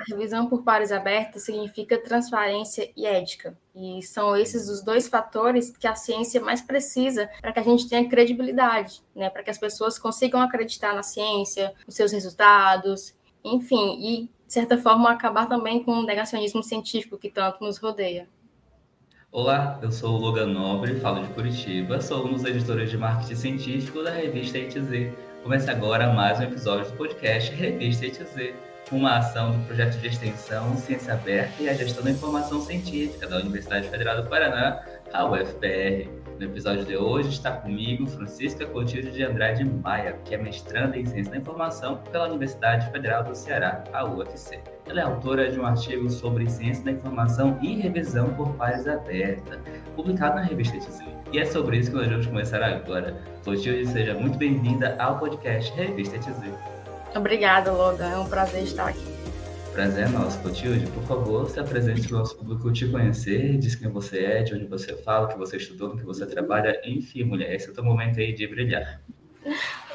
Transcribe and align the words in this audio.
A 0.00 0.04
revisão 0.10 0.48
por 0.48 0.64
pares 0.64 0.90
aberta 0.90 1.38
significa 1.38 1.96
transparência 1.96 2.90
e 2.96 3.06
ética. 3.06 3.56
E 3.74 4.02
são 4.02 4.36
esses 4.36 4.68
os 4.68 4.82
dois 4.82 5.06
fatores 5.06 5.70
que 5.76 5.86
a 5.86 5.94
ciência 5.94 6.40
mais 6.40 6.60
precisa 6.60 7.30
para 7.40 7.52
que 7.52 7.60
a 7.60 7.62
gente 7.62 7.88
tenha 7.88 8.08
credibilidade, 8.08 9.02
né? 9.14 9.30
Para 9.30 9.44
que 9.44 9.50
as 9.50 9.58
pessoas 9.58 9.96
consigam 9.96 10.40
acreditar 10.40 10.94
na 10.94 11.02
ciência, 11.04 11.72
nos 11.86 11.94
seus 11.94 12.10
resultados, 12.10 13.14
enfim, 13.44 13.98
e 14.00 14.30
de 14.46 14.52
certa 14.52 14.76
forma 14.76 15.10
acabar 15.10 15.48
também 15.48 15.84
com 15.84 15.92
o 15.92 16.02
negacionismo 16.02 16.62
científico 16.62 17.16
que 17.16 17.30
tanto 17.30 17.62
nos 17.62 17.78
rodeia. 17.78 18.28
Olá, 19.30 19.78
eu 19.82 19.90
sou 19.90 20.16
o 20.16 20.20
Logan 20.20 20.46
Nobre, 20.46 20.98
falo 21.00 21.22
de 21.22 21.32
Curitiba, 21.34 22.00
sou 22.00 22.26
um 22.26 22.32
dos 22.32 22.44
editores 22.44 22.90
de 22.90 22.98
marketing 22.98 23.34
científico 23.34 24.02
da 24.02 24.10
revista 24.10 24.58
ETZ. 24.58 25.12
Começa 25.42 25.70
agora 25.70 26.12
mais 26.12 26.38
um 26.40 26.44
episódio 26.44 26.90
do 26.90 26.96
podcast 26.96 27.52
Revista 27.52 28.06
ETZ, 28.06 28.54
uma 28.92 29.18
ação 29.18 29.52
do 29.52 29.66
projeto 29.66 29.98
de 29.98 30.08
extensão 30.08 30.76
Ciência 30.76 31.14
Aberta 31.14 31.62
e 31.62 31.68
a 31.68 31.74
Gestão 31.74 32.04
da 32.04 32.10
Informação 32.10 32.60
Científica 32.60 33.26
da 33.26 33.38
Universidade 33.38 33.88
Federal 33.88 34.22
do 34.22 34.28
Paraná, 34.28 34.82
a 35.12 35.24
UFPR. 35.24 36.08
No 36.38 36.46
episódio 36.46 36.84
de 36.84 36.96
hoje 36.96 37.28
está 37.28 37.52
comigo 37.52 38.06
Francisca 38.06 38.66
Coutinho 38.66 39.10
de 39.10 39.22
Andrade 39.22 39.64
Maia, 39.64 40.18
que 40.24 40.34
é 40.34 40.38
mestranda 40.38 40.98
em 40.98 41.06
Ciência 41.06 41.32
da 41.32 41.38
Informação 41.38 41.98
pela 42.10 42.28
Universidade 42.28 42.90
Federal 42.90 43.22
do 43.22 43.34
Ceará, 43.34 43.84
a 43.92 44.04
UFC. 44.04 44.60
Ela 44.86 45.00
é 45.00 45.04
autora 45.04 45.50
de 45.50 45.58
um 45.60 45.64
artigo 45.64 46.10
sobre 46.10 46.50
Ciência 46.50 46.84
da 46.84 46.90
Informação 46.90 47.56
e 47.62 47.76
Revisão 47.76 48.34
por 48.34 48.52
Pares 48.54 48.86
Aberta, 48.88 49.60
publicado 49.94 50.36
na 50.36 50.42
revista 50.42 50.76
TZ. 50.76 51.04
E 51.32 51.38
é 51.38 51.44
sobre 51.44 51.78
isso 51.78 51.90
que 51.90 51.96
nós 51.96 52.08
vamos 52.08 52.26
começar 52.26 52.62
agora. 52.62 53.16
Clotilde, 53.44 53.86
seja 53.86 54.14
muito 54.14 54.36
bem-vinda 54.36 54.96
ao 54.98 55.18
podcast 55.18 55.72
Revista 55.74 56.18
TZ. 56.18 56.73
Obrigada, 57.14 57.72
Logan. 57.72 58.10
É 58.10 58.18
um 58.18 58.28
prazer 58.28 58.64
estar 58.64 58.88
aqui. 58.88 59.14
Prazer 59.72 60.06
é 60.06 60.08
nosso, 60.08 60.38
Clotilde. 60.40 60.86
Por 60.86 61.02
favor, 61.04 61.48
se 61.48 61.58
apresente 61.58 62.06
para 62.06 62.16
o 62.16 62.18
nosso 62.20 62.36
público 62.36 62.72
te 62.72 62.86
conhecer, 62.86 63.56
diz 63.58 63.74
quem 63.74 63.90
você 63.90 64.24
é, 64.24 64.42
de 64.42 64.54
onde 64.54 64.66
você 64.66 64.96
fala, 65.02 65.26
o 65.26 65.28
que 65.28 65.36
você 65.36 65.56
estudou, 65.56 65.88
no 65.90 65.96
que 65.96 66.04
você 66.04 66.26
trabalha. 66.26 66.80
Enfim, 66.84 67.24
mulher, 67.24 67.52
esse 67.54 67.68
é 67.68 67.70
o 67.70 67.74
teu 67.74 67.84
momento 67.84 68.20
aí 68.20 68.32
de 68.32 68.46
brilhar. 68.46 69.00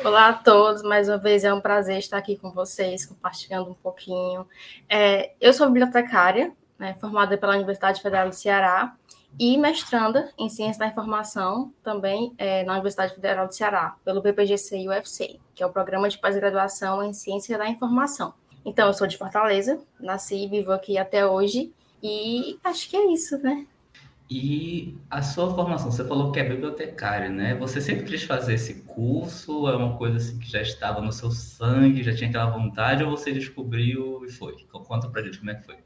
Olá 0.04 0.30
a 0.30 0.34
todos, 0.34 0.84
mais 0.84 1.10
uma 1.10 1.18
vez 1.18 1.44
é 1.44 1.54
um 1.54 1.62
prazer 1.62 1.98
estar 1.98 2.18
aqui 2.18 2.38
com 2.38 2.52
vocês, 2.52 3.06
compartilhando 3.06 3.72
um 3.72 3.74
pouquinho. 3.74 4.46
É, 4.88 5.32
eu 5.42 5.54
sou 5.54 5.68
bibliotecária, 5.68 6.52
né, 6.78 6.96
formada 7.00 7.38
pela 7.38 7.56
Universidade 7.56 8.02
Federal 8.02 8.30
do 8.30 8.36
Ceará 8.36 8.96
e 9.38 9.58
mestranda 9.58 10.32
em 10.38 10.50
Ciência 10.50 10.80
da 10.80 10.88
Informação 10.88 11.74
também 11.84 12.34
é, 12.38 12.64
na 12.64 12.74
Universidade 12.74 13.14
Federal 13.14 13.48
do 13.48 13.54
Ceará, 13.54 13.96
pelo 14.04 14.22
PPGC 14.22 14.88
UFC, 14.88 15.40
que 15.54 15.64
é 15.64 15.66
o 15.66 15.72
Programa 15.72 16.10
de 16.10 16.18
Pós-Graduação 16.18 17.04
em 17.04 17.14
Ciência 17.14 17.58
da 17.58 17.70
Informação. 17.70 18.34
Então, 18.66 18.88
eu 18.88 18.94
sou 18.94 19.08
de 19.08 19.18
Fortaleza, 19.18 19.82
nasci 20.00 20.44
e 20.44 20.48
vivo 20.48 20.72
aqui 20.72 20.98
até 20.98 21.26
hoje, 21.26 21.72
e 22.02 22.58
acho 22.64 22.90
que 22.90 22.98
é 22.98 23.12
isso, 23.12 23.38
né? 23.38 23.66
E 24.30 24.96
a 25.10 25.24
sua 25.24 25.54
formação, 25.56 25.90
você 25.90 26.06
falou 26.06 26.32
que 26.32 26.40
é 26.40 26.48
bibliotecária, 26.48 27.30
né? 27.30 27.56
Você 27.56 27.82
sempre 27.82 28.06
quis 28.06 28.24
fazer 28.24 28.54
esse 28.54 28.82
curso? 28.84 29.68
É 29.68 29.76
uma 29.76 29.98
coisa 29.98 30.18
assim 30.18 30.38
que 30.38 30.48
já 30.48 30.62
estava 30.62 31.02
no 31.02 31.12
seu 31.12 31.32
sangue, 31.32 32.04
já 32.04 32.14
tinha 32.16 32.30
aquela 32.30 32.52
vontade, 32.52 33.04
ou 33.04 33.10
você 33.10 33.32
descobriu 33.32 34.24
e 34.24 34.32
foi? 34.32 34.56
Conta 34.72 35.10
pra 35.10 35.24
gente 35.24 35.40
como 35.40 35.50
é 35.50 35.56
que 35.56 35.66
foi. 35.66 35.78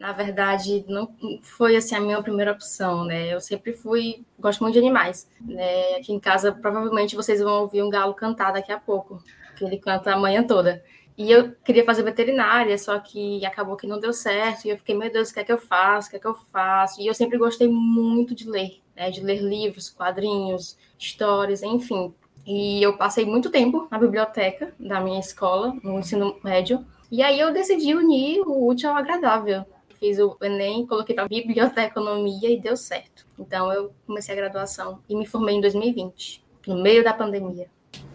Na 0.00 0.12
verdade, 0.12 0.84
não 0.88 1.12
foi 1.42 1.76
assim 1.76 1.94
a 1.94 2.00
minha 2.00 2.22
primeira 2.22 2.52
opção, 2.52 3.04
né? 3.04 3.32
Eu 3.32 3.40
sempre 3.40 3.72
fui, 3.72 4.24
gosto 4.38 4.60
muito 4.60 4.74
de 4.74 4.78
animais, 4.78 5.28
né? 5.40 5.96
Aqui 5.96 6.12
em 6.12 6.20
casa, 6.20 6.52
provavelmente 6.52 7.16
vocês 7.16 7.40
vão 7.40 7.62
ouvir 7.62 7.82
um 7.82 7.90
galo 7.90 8.14
cantar 8.14 8.52
daqui 8.52 8.70
a 8.70 8.78
pouco, 8.78 9.22
que 9.56 9.64
ele 9.64 9.78
canta 9.78 10.12
a 10.12 10.18
manhã 10.18 10.44
toda. 10.44 10.82
E 11.16 11.32
eu 11.32 11.52
queria 11.64 11.84
fazer 11.84 12.04
veterinária, 12.04 12.78
só 12.78 12.96
que 13.00 13.44
acabou 13.44 13.76
que 13.76 13.88
não 13.88 13.98
deu 13.98 14.12
certo. 14.12 14.66
E 14.66 14.70
eu 14.70 14.76
fiquei, 14.76 14.94
meu 14.94 15.10
Deus, 15.10 15.30
o 15.30 15.34
que 15.34 15.40
é 15.40 15.44
que 15.44 15.52
eu 15.52 15.58
faço? 15.58 16.06
O 16.06 16.10
que 16.10 16.16
é 16.16 16.20
que 16.20 16.26
eu 16.26 16.34
faço? 16.34 17.00
E 17.00 17.08
eu 17.08 17.14
sempre 17.14 17.36
gostei 17.36 17.66
muito 17.66 18.36
de 18.36 18.48
ler, 18.48 18.80
né? 18.94 19.10
De 19.10 19.20
ler 19.20 19.42
livros, 19.42 19.90
quadrinhos, 19.90 20.78
histórias, 20.96 21.64
enfim. 21.64 22.14
E 22.46 22.80
eu 22.80 22.96
passei 22.96 23.26
muito 23.26 23.50
tempo 23.50 23.88
na 23.90 23.98
biblioteca 23.98 24.72
da 24.78 25.00
minha 25.00 25.18
escola, 25.18 25.74
no 25.82 25.98
ensino 25.98 26.38
médio. 26.44 26.86
E 27.10 27.20
aí 27.20 27.40
eu 27.40 27.52
decidi 27.52 27.94
unir 27.94 28.40
o 28.42 28.68
útil 28.68 28.90
ao 28.90 28.96
agradável. 28.96 29.66
Fiz 29.98 30.18
o 30.18 30.36
Enem, 30.42 30.86
coloquei 30.86 31.14
para 31.14 31.26
biblioteconomia 31.26 32.50
e 32.50 32.60
deu 32.60 32.76
certo. 32.76 33.26
Então 33.38 33.72
eu 33.72 33.92
comecei 34.06 34.34
a 34.34 34.36
graduação 34.36 35.00
e 35.08 35.16
me 35.16 35.26
formei 35.26 35.56
em 35.56 35.60
2020, 35.60 36.44
no 36.66 36.80
meio 36.80 37.02
da 37.02 37.12
pandemia. 37.12 37.66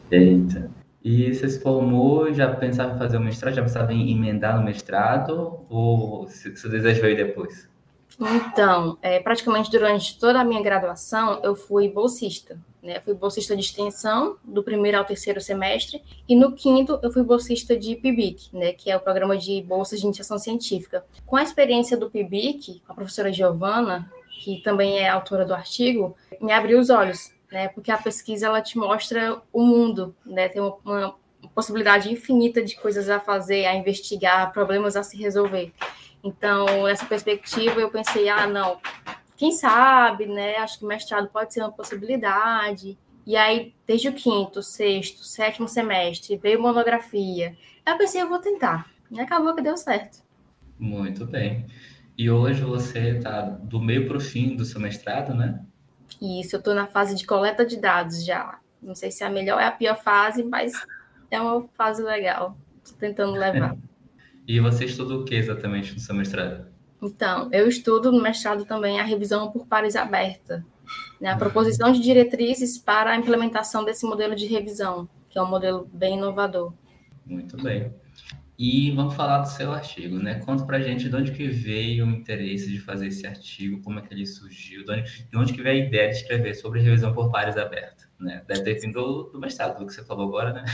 Eita. 0.10 0.72
E 1.04 1.34
você 1.34 1.50
se 1.50 1.60
formou, 1.60 2.34
já 2.34 2.56
pensava 2.56 2.96
em 2.96 2.98
fazer 2.98 3.18
o 3.18 3.20
mestrado, 3.20 3.56
já 3.56 3.62
pensava 3.62 3.92
em 3.92 4.10
emendar 4.12 4.58
no 4.58 4.64
mestrado, 4.64 5.66
ou 5.70 6.28
seu 6.30 6.72
desejo 6.72 7.02
veio 7.02 7.18
depois? 7.18 7.70
Então, 8.20 8.98
é, 9.02 9.20
praticamente 9.20 9.72
durante 9.72 10.20
toda 10.20 10.40
a 10.40 10.44
minha 10.44 10.62
graduação, 10.62 11.40
eu 11.44 11.56
fui 11.56 11.90
bolsista. 11.90 12.60
Né? 12.82 13.00
Fui 13.00 13.14
bolsista 13.14 13.56
de 13.56 13.62
extensão, 13.62 14.38
do 14.44 14.62
primeiro 14.62 14.98
ao 14.98 15.06
terceiro 15.06 15.40
semestre, 15.40 16.02
e 16.28 16.36
no 16.36 16.52
quinto 16.52 17.00
eu 17.02 17.12
fui 17.12 17.24
bolsista 17.24 17.78
de 17.78 17.96
PIBIC, 17.96 18.50
né? 18.54 18.74
que 18.74 18.92
é 18.92 18.98
o 18.98 19.00
Programa 19.00 19.38
de 19.38 19.62
Bolsas 19.62 20.00
de 20.00 20.06
Iniciação 20.06 20.38
Científica. 20.38 21.06
Com 21.26 21.38
a 21.38 21.44
experiência 21.44 21.96
do 21.98 22.10
PIBIC, 22.10 22.82
a 22.88 22.94
professora 22.94 23.32
Giovana, 23.32 24.12
que 24.44 24.62
também 24.62 25.00
é 25.00 25.10
autora 25.10 25.46
do 25.46 25.54
artigo, 25.54 26.16
me 26.42 26.52
abriu 26.52 26.80
os 26.80 26.90
olhos 26.90 27.34
né? 27.54 27.68
Porque 27.68 27.92
a 27.92 27.98
pesquisa 27.98 28.48
ela 28.48 28.62
te 28.62 28.78
mostra 28.78 29.40
o 29.54 29.64
mundo, 29.64 30.14
né? 30.26 30.50
Tem 30.50 30.60
uma 30.60 31.16
possibilidade 31.54 32.12
infinita 32.12 32.64
de 32.64 32.76
coisas 32.76 33.10
a 33.10 33.20
fazer, 33.20 33.66
a 33.68 33.76
investigar, 33.76 34.52
problemas 34.52 34.96
a 34.96 35.04
se 35.04 35.16
resolver. 35.16 35.72
Então, 36.24 36.84
nessa 36.84 37.06
perspectiva, 37.06 37.82
eu 37.82 37.90
pensei, 37.90 38.30
ah, 38.30 38.48
não, 38.48 38.80
quem 39.36 39.52
sabe, 39.52 40.26
né? 40.26 40.56
Acho 40.58 40.80
que 40.80 40.86
mestrado 40.86 41.28
pode 41.28 41.54
ser 41.54 41.62
uma 41.62 41.72
possibilidade. 41.72 42.98
E 43.26 43.36
aí, 43.36 43.74
desde 43.86 44.10
o 44.10 44.14
quinto, 44.14 44.62
sexto, 44.62 45.24
sétimo 45.24 45.68
semestre, 45.68 46.38
veio 46.38 46.62
monografia. 46.62 47.56
Eu 47.86 47.98
pensei, 47.98 48.22
eu 48.22 48.30
vou 48.30 48.40
tentar. 48.40 48.90
E 49.12 49.20
acabou 49.20 49.54
que 49.54 49.62
deu 49.62 49.76
certo. 49.76 50.24
Muito 50.80 51.26
bem. 51.26 51.66
E 52.18 52.30
hoje 52.30 52.62
você 52.62 53.18
está 53.18 53.42
do 53.42 53.82
meio 53.82 54.08
para 54.08 54.18
o 54.18 54.22
fim 54.22 54.56
do 54.56 54.66
seu 54.66 54.80
mestrado, 54.80 55.34
né? 55.34 55.62
Isso, 56.22 56.56
eu 56.56 56.60
estou 56.60 56.74
na 56.74 56.88
fase 56.88 57.16
de 57.16 57.26
coleta 57.26 57.66
de 57.66 57.78
dados 57.78 58.24
já. 58.24 58.60
Não 58.82 58.96
sei 58.96 59.12
se 59.12 59.24
é 59.24 59.28
a 59.28 59.30
melhor 59.30 59.56
ou 59.56 59.62
é 59.62 59.66
a 59.66 59.72
pior 59.72 60.02
fase, 60.02 60.44
mas 60.44 60.74
é 61.32 61.40
uma 61.40 61.68
fase 61.70 62.04
legal. 62.04 62.58
Estou 62.84 62.98
tentando 62.98 63.34
levar. 63.34 63.76
E 64.48 64.60
você 64.60 64.86
estuda 64.86 65.16
o 65.16 65.26
que 65.26 65.36
exatamente 65.36 65.94
no 65.94 66.00
seu 66.00 66.16
mestrado? 66.16 66.66
Então, 67.02 67.50
eu 67.52 67.68
estudo 67.68 68.12
no 68.12 68.22
mestrado 68.22 68.66
também 68.66 69.00
a 69.00 69.04
revisão 69.04 69.52
por 69.52 69.68
pares 69.68 69.96
aberta, 69.96 70.66
né? 71.20 71.32
a 71.32 71.38
proposição 71.38 71.92
de 71.92 72.00
diretrizes 72.00 72.78
para 72.78 73.12
a 73.12 73.16
implementação 73.16 73.84
desse 73.84 74.06
modelo 74.06 74.36
de 74.36 74.46
revisão, 74.46 75.08
que 75.30 75.38
é 75.38 75.42
um 75.42 75.50
modelo 75.50 75.90
bem 75.94 76.18
inovador. 76.18 76.74
Muito 77.26 77.62
bem. 77.62 77.94
E 78.58 78.92
vamos 78.92 79.16
falar 79.16 79.40
do 79.40 79.50
seu 79.50 79.74
artigo, 79.74 80.18
né? 80.18 80.36
Conta 80.46 80.64
pra 80.64 80.80
gente 80.80 81.10
de 81.10 81.16
onde 81.16 81.32
que 81.32 81.48
veio 81.48 82.06
o 82.06 82.12
interesse 82.12 82.70
de 82.70 82.80
fazer 82.80 83.08
esse 83.08 83.26
artigo, 83.26 83.82
como 83.82 84.00
é 84.00 84.02
que 84.02 84.14
ele 84.14 84.28
surgiu, 84.28 84.86
de 84.86 84.92
onde, 84.92 85.28
de 85.30 85.38
onde 85.38 85.54
que 85.54 85.62
veio 85.62 85.84
a 85.84 85.88
ideia 85.88 86.10
de 86.10 86.18
escrever 86.18 86.54
sobre 86.54 86.80
revisão 86.80 87.14
por 87.14 87.32
pares 87.32 87.58
aberta, 87.58 88.08
né? 88.20 88.44
Deve 88.48 88.62
ter 88.62 88.80
vindo 88.80 89.02
do, 89.02 89.24
do 89.32 89.40
mestrado, 89.40 89.80
do 89.80 89.88
que 89.88 89.94
você 89.94 90.04
falou 90.04 90.28
agora, 90.28 90.54
né? 90.54 90.66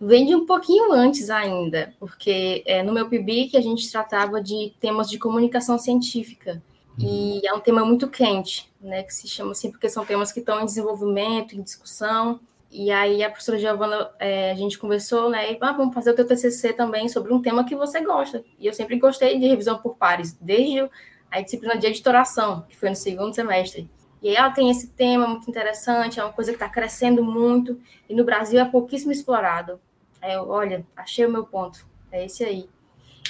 Vem 0.00 0.26
de 0.26 0.34
um 0.34 0.44
pouquinho 0.44 0.92
antes 0.92 1.30
ainda, 1.30 1.94
porque 1.98 2.62
é, 2.66 2.82
no 2.82 2.92
meu 2.92 3.08
PIBIC 3.08 3.56
a 3.56 3.60
gente 3.62 3.90
tratava 3.90 4.42
de 4.42 4.74
temas 4.78 5.08
de 5.08 5.18
comunicação 5.18 5.78
científica, 5.78 6.62
e 6.98 7.04
uhum. 7.04 7.40
é 7.44 7.54
um 7.54 7.60
tema 7.60 7.84
muito 7.84 8.08
quente, 8.08 8.70
né? 8.80 9.02
Que 9.02 9.12
se 9.12 9.26
chama 9.26 9.52
assim, 9.52 9.70
porque 9.70 9.88
são 9.88 10.04
temas 10.04 10.30
que 10.30 10.40
estão 10.40 10.60
em 10.60 10.64
desenvolvimento, 10.64 11.56
em 11.56 11.62
discussão, 11.62 12.38
e 12.76 12.90
aí 12.90 13.22
a 13.22 13.30
professora 13.30 13.56
Giovana, 13.56 14.10
é, 14.18 14.50
a 14.50 14.54
gente 14.56 14.76
conversou, 14.76 15.30
né? 15.30 15.52
E, 15.52 15.58
ah, 15.60 15.72
vamos 15.72 15.94
fazer 15.94 16.10
o 16.10 16.14
teu 16.16 16.26
TCC 16.26 16.72
também 16.72 17.08
sobre 17.08 17.32
um 17.32 17.40
tema 17.40 17.64
que 17.64 17.76
você 17.76 18.00
gosta. 18.00 18.44
E 18.58 18.66
eu 18.66 18.72
sempre 18.74 18.98
gostei 18.98 19.38
de 19.38 19.46
revisão 19.46 19.78
por 19.78 19.96
pares, 19.96 20.32
desde 20.40 20.90
a 21.30 21.40
disciplina 21.40 21.78
de 21.78 21.86
editoração, 21.86 22.62
que 22.68 22.76
foi 22.76 22.90
no 22.90 22.96
segundo 22.96 23.32
semestre. 23.32 23.88
E 24.20 24.28
aí 24.28 24.34
ela 24.34 24.50
tem 24.50 24.70
esse 24.70 24.88
tema 24.88 25.24
muito 25.28 25.48
interessante, 25.48 26.18
é 26.18 26.24
uma 26.24 26.32
coisa 26.32 26.50
que 26.50 26.56
está 26.56 26.68
crescendo 26.68 27.22
muito, 27.22 27.80
e 28.08 28.14
no 28.14 28.24
Brasil 28.24 28.58
é 28.58 28.64
pouquíssimo 28.64 29.12
explorado. 29.12 29.78
Aí 30.20 30.32
eu, 30.32 30.48
olha, 30.48 30.84
achei 30.96 31.24
o 31.24 31.30
meu 31.30 31.44
ponto, 31.44 31.86
é 32.10 32.24
esse 32.24 32.42
aí. 32.42 32.68